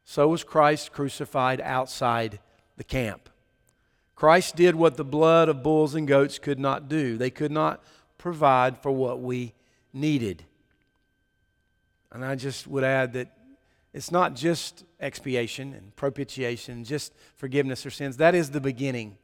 so 0.04 0.28
was 0.28 0.44
Christ 0.44 0.92
crucified 0.92 1.62
outside 1.62 2.40
the 2.78 2.84
camp. 2.84 3.30
Christ 4.16 4.56
did 4.56 4.76
what 4.76 4.98
the 4.98 5.06
blood 5.06 5.50
of 5.50 5.64
bulls 5.64 5.96
and 5.96 6.08
goats 6.08 6.40
could 6.40 6.60
not 6.60 6.90
do. 6.90 7.18
They 7.18 7.30
could 7.30 7.52
not 7.52 7.84
provide 8.18 8.78
for 8.78 8.92
what 8.92 9.22
we 9.22 9.54
needed. 9.92 10.44
And 12.12 12.24
I 12.24 12.36
just 12.36 12.68
would 12.68 12.84
add 12.84 13.14
that 13.14 13.36
it's 13.94 14.12
not 14.12 14.36
just 14.36 14.84
expiation 15.00 15.74
and 15.74 15.96
propitiation, 15.96 16.84
just 16.84 17.14
forgiveness 17.36 17.86
of 17.86 17.94
sins. 17.94 18.18
That 18.18 18.34
is 18.34 18.50
the 18.50 18.62
beginning. 18.62 19.18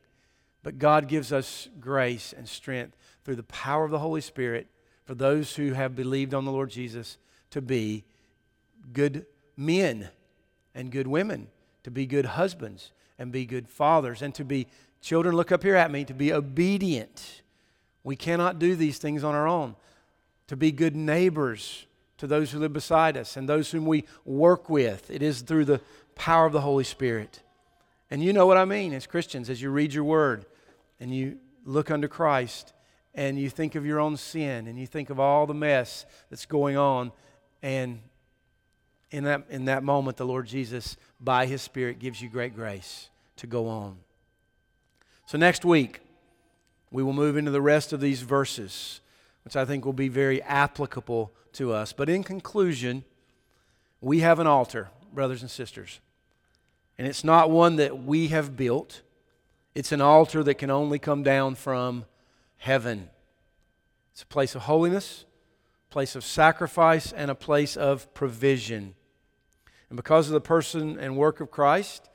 But 0.61 0.77
God 0.77 1.07
gives 1.07 1.31
us 1.33 1.69
grace 1.79 2.33
and 2.37 2.47
strength 2.47 2.95
through 3.23 3.37
the 3.37 3.43
power 3.43 3.83
of 3.85 3.91
the 3.91 3.99
Holy 3.99 4.21
Spirit 4.21 4.67
for 5.05 5.15
those 5.15 5.55
who 5.55 5.73
have 5.73 5.95
believed 5.95 6.33
on 6.33 6.45
the 6.45 6.51
Lord 6.51 6.69
Jesus 6.69 7.17
to 7.49 7.61
be 7.61 8.03
good 8.93 9.25
men 9.57 10.09
and 10.75 10.91
good 10.91 11.07
women, 11.07 11.47
to 11.83 11.89
be 11.89 12.05
good 12.05 12.25
husbands 12.25 12.91
and 13.17 13.31
be 13.31 13.45
good 13.45 13.67
fathers, 13.67 14.21
and 14.21 14.35
to 14.35 14.45
be 14.45 14.67
children, 15.01 15.35
look 15.35 15.51
up 15.51 15.63
here 15.63 15.75
at 15.75 15.91
me, 15.91 16.05
to 16.05 16.13
be 16.13 16.31
obedient. 16.31 17.41
We 18.03 18.15
cannot 18.15 18.59
do 18.59 18.75
these 18.75 18.97
things 18.97 19.23
on 19.23 19.33
our 19.33 19.47
own. 19.47 19.75
To 20.47 20.55
be 20.55 20.71
good 20.71 20.95
neighbors 20.95 21.85
to 22.19 22.27
those 22.27 22.51
who 22.51 22.59
live 22.59 22.73
beside 22.73 23.17
us 23.17 23.35
and 23.35 23.49
those 23.49 23.71
whom 23.71 23.85
we 23.85 24.05
work 24.23 24.69
with. 24.69 25.09
It 25.09 25.21
is 25.21 25.41
through 25.41 25.65
the 25.65 25.81
power 26.15 26.45
of 26.45 26.53
the 26.53 26.61
Holy 26.61 26.83
Spirit. 26.83 27.41
And 28.11 28.23
you 28.23 28.31
know 28.33 28.45
what 28.45 28.57
I 28.57 28.65
mean 28.65 28.93
as 28.93 29.07
Christians, 29.07 29.49
as 29.49 29.61
you 29.61 29.69
read 29.69 29.93
your 29.93 30.03
word 30.03 30.45
and 30.99 31.13
you 31.13 31.37
look 31.65 31.91
unto 31.91 32.07
Christ 32.07 32.73
and 33.13 33.39
you 33.39 33.49
think 33.49 33.75
of 33.75 33.85
your 33.85 33.99
own 33.99 34.17
sin 34.17 34.67
and 34.67 34.79
you 34.79 34.87
think 34.87 35.09
of 35.09 35.19
all 35.19 35.45
the 35.45 35.53
mess 35.53 36.05
that's 36.29 36.45
going 36.45 36.77
on 36.77 37.11
and 37.61 37.99
in 39.11 39.23
that, 39.23 39.45
in 39.49 39.65
that 39.65 39.83
moment 39.83 40.17
the 40.17 40.25
lord 40.25 40.45
jesus 40.45 40.95
by 41.19 41.45
his 41.45 41.61
spirit 41.61 41.99
gives 41.99 42.21
you 42.21 42.29
great 42.29 42.55
grace 42.55 43.09
to 43.35 43.47
go 43.47 43.67
on 43.67 43.97
so 45.25 45.37
next 45.37 45.65
week 45.65 45.99
we 46.91 47.03
will 47.03 47.13
move 47.13 47.35
into 47.35 47.51
the 47.51 47.61
rest 47.61 47.91
of 47.91 47.99
these 47.99 48.21
verses 48.21 49.01
which 49.43 49.55
i 49.55 49.65
think 49.65 49.83
will 49.83 49.93
be 49.93 50.09
very 50.09 50.41
applicable 50.43 51.31
to 51.53 51.73
us 51.73 51.93
but 51.93 52.09
in 52.09 52.23
conclusion 52.23 53.03
we 54.01 54.19
have 54.19 54.39
an 54.39 54.47
altar 54.47 54.89
brothers 55.13 55.41
and 55.41 55.51
sisters 55.51 55.99
and 56.97 57.07
it's 57.07 57.23
not 57.23 57.49
one 57.49 57.77
that 57.77 58.03
we 58.03 58.27
have 58.27 58.55
built 58.55 59.01
it's 59.75 59.91
an 59.91 60.01
altar 60.01 60.43
that 60.43 60.55
can 60.55 60.69
only 60.69 60.99
come 60.99 61.23
down 61.23 61.55
from 61.55 62.05
heaven. 62.57 63.09
It's 64.11 64.23
a 64.23 64.27
place 64.27 64.55
of 64.55 64.63
holiness, 64.63 65.25
a 65.89 65.93
place 65.93 66.15
of 66.15 66.23
sacrifice, 66.23 67.11
and 67.11 67.31
a 67.31 67.35
place 67.35 67.77
of 67.77 68.13
provision. 68.13 68.95
And 69.89 69.95
because 69.95 70.27
of 70.27 70.33
the 70.33 70.41
person 70.41 70.99
and 70.99 71.15
work 71.15 71.39
of 71.39 71.49
Christ, 71.49 72.09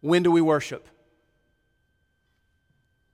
when 0.00 0.22
do 0.22 0.30
we 0.30 0.40
worship? 0.40 0.88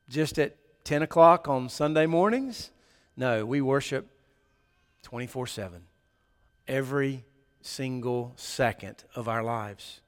Just 0.09 0.39
at 0.39 0.57
10 0.85 1.03
o'clock 1.03 1.49
on 1.49 1.69
Sunday 1.69 2.07
mornings? 2.07 2.71
No, 3.17 3.45
we 3.45 3.61
worship 3.61 4.09
24 5.05 5.47
7. 5.47 5.83
Every 6.67 7.25
single 7.61 8.33
second 8.37 9.05
of 9.15 9.29
our 9.29 9.43
lives. 9.43 10.01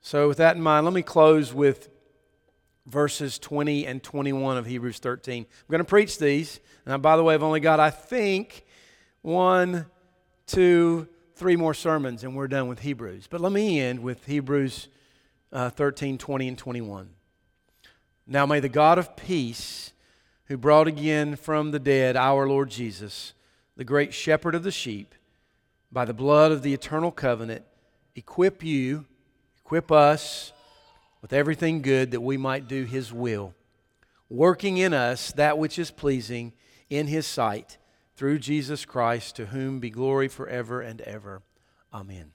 So, 0.00 0.28
with 0.28 0.36
that 0.38 0.56
in 0.56 0.62
mind, 0.62 0.84
let 0.84 0.94
me 0.94 1.02
close 1.02 1.52
with 1.52 1.88
verses 2.86 3.38
20 3.38 3.86
and 3.86 4.02
21 4.02 4.58
of 4.58 4.66
Hebrews 4.66 4.98
13. 4.98 5.42
I'm 5.42 5.70
going 5.70 5.78
to 5.78 5.84
preach 5.84 6.18
these. 6.18 6.60
Now, 6.86 6.98
by 6.98 7.16
the 7.16 7.22
way, 7.22 7.34
I've 7.34 7.42
only 7.42 7.60
got, 7.60 7.80
I 7.80 7.90
think, 7.90 8.64
one, 9.22 9.86
two, 10.46 11.08
three 11.34 11.56
more 11.56 11.74
sermons, 11.74 12.24
and 12.24 12.36
we're 12.36 12.48
done 12.48 12.68
with 12.68 12.80
Hebrews. 12.80 13.26
But 13.28 13.40
let 13.40 13.52
me 13.52 13.80
end 13.80 14.00
with 14.00 14.26
Hebrews 14.26 14.88
uh, 15.52 15.70
13, 15.70 16.18
20, 16.18 16.48
and 16.48 16.58
21. 16.58 17.10
Now, 18.26 18.46
may 18.46 18.60
the 18.60 18.68
God 18.68 18.98
of 18.98 19.16
peace, 19.16 19.92
who 20.46 20.56
brought 20.56 20.88
again 20.88 21.36
from 21.36 21.70
the 21.70 21.78
dead 21.78 22.16
our 22.16 22.46
Lord 22.48 22.70
Jesus, 22.70 23.33
the 23.76 23.84
great 23.84 24.14
shepherd 24.14 24.54
of 24.54 24.62
the 24.62 24.70
sheep, 24.70 25.14
by 25.90 26.04
the 26.04 26.14
blood 26.14 26.52
of 26.52 26.62
the 26.62 26.74
eternal 26.74 27.10
covenant, 27.10 27.64
equip 28.14 28.62
you, 28.62 29.04
equip 29.58 29.90
us, 29.90 30.52
with 31.22 31.32
everything 31.32 31.80
good 31.80 32.10
that 32.10 32.20
we 32.20 32.36
might 32.36 32.68
do 32.68 32.84
His 32.84 33.12
will, 33.12 33.54
working 34.28 34.76
in 34.76 34.92
us 34.92 35.32
that 35.32 35.56
which 35.56 35.78
is 35.78 35.90
pleasing 35.90 36.52
in 36.90 37.06
His 37.06 37.26
sight 37.26 37.78
through 38.16 38.38
Jesus 38.38 38.84
Christ, 38.84 39.36
to 39.36 39.46
whom 39.46 39.80
be 39.80 39.90
glory 39.90 40.28
forever 40.28 40.80
and 40.80 41.00
ever. 41.00 41.42
Amen. 41.92 42.32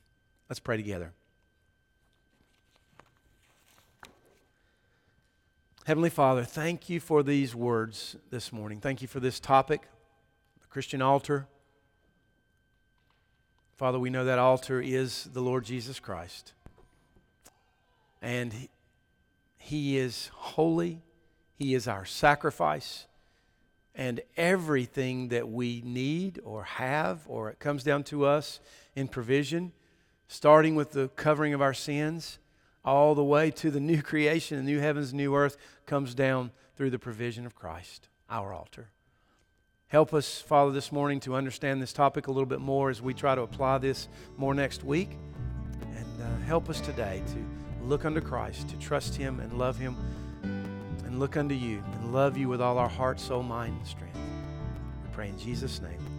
Let's 0.49 0.59
pray 0.59 0.77
together. 0.77 1.13
Heavenly 5.85 6.09
Father, 6.09 6.43
thank 6.43 6.89
you 6.89 6.99
for 6.99 7.23
these 7.23 7.55
words 7.55 8.15
this 8.29 8.51
morning. 8.51 8.79
Thank 8.79 9.01
you 9.01 9.07
for 9.07 9.19
this 9.19 9.39
topic, 9.39 9.87
Christian 10.69 11.01
altar. 11.01 11.47
Father, 13.75 13.97
we 13.97 14.09
know 14.09 14.25
that 14.25 14.37
altar 14.37 14.79
is 14.79 15.29
the 15.33 15.41
Lord 15.41 15.65
Jesus 15.65 15.99
Christ. 15.99 16.53
And 18.21 18.53
he, 19.57 19.97
is 19.97 20.29
holy, 20.33 21.01
He 21.55 21.73
is 21.73 21.87
our 21.87 22.05
sacrifice. 22.05 23.07
And 23.95 24.21
everything 24.37 25.29
that 25.29 25.49
we 25.49 25.81
need 25.83 26.39
or 26.43 26.63
have, 26.63 27.21
or 27.27 27.49
it 27.49 27.59
comes 27.59 27.83
down 27.83 28.03
to 28.05 28.25
us 28.25 28.59
in 28.95 29.07
provision, 29.07 29.71
starting 30.27 30.75
with 30.75 30.91
the 30.91 31.07
covering 31.15 31.53
of 31.53 31.61
our 31.61 31.73
sins, 31.73 32.37
all 32.85 33.15
the 33.15 33.23
way 33.23 33.49
to 33.51 33.71
the 33.71 33.79
new 33.79 34.01
creation, 34.03 34.57
the 34.57 34.63
new 34.63 34.79
heavens, 34.79 35.13
new 35.13 35.35
earth, 35.35 35.57
comes 35.85 36.13
down 36.13 36.51
through 36.75 36.91
the 36.91 36.99
provision 36.99 37.45
of 37.45 37.55
Christ, 37.55 38.07
our 38.29 38.53
altar. 38.53 38.89
Help 39.89 40.13
us, 40.13 40.39
Father, 40.39 40.71
this 40.71 40.91
morning 40.91 41.19
to 41.21 41.33
understand 41.33 41.81
this 41.81 41.91
topic 41.91 42.27
a 42.27 42.31
little 42.31 42.45
bit 42.45 42.59
more 42.59 42.91
as 42.91 43.01
we 43.01 43.11
try 43.11 43.33
to 43.33 43.41
apply 43.41 43.79
this 43.79 44.07
more 44.37 44.53
next 44.53 44.83
week. 44.83 45.17
And 45.95 46.21
uh, 46.21 46.45
help 46.45 46.69
us 46.69 46.79
today 46.79 47.23
to 47.29 47.85
look 47.87 48.05
unto 48.05 48.21
Christ, 48.21 48.69
to 48.69 48.77
trust 48.77 49.15
Him 49.15 49.39
and 49.39 49.57
love 49.57 49.79
Him, 49.79 49.97
and 50.43 51.19
look 51.19 51.37
unto 51.37 51.55
you 51.55 51.83
and 51.93 52.13
love 52.13 52.37
you 52.37 52.47
with 52.47 52.61
all 52.61 52.77
our 52.77 52.87
heart, 52.87 53.19
soul, 53.19 53.41
mind, 53.41 53.79
and 53.79 53.87
strength. 53.87 54.19
We 55.03 55.09
pray 55.11 55.29
in 55.29 55.39
Jesus' 55.39 55.81
name. 55.81 56.18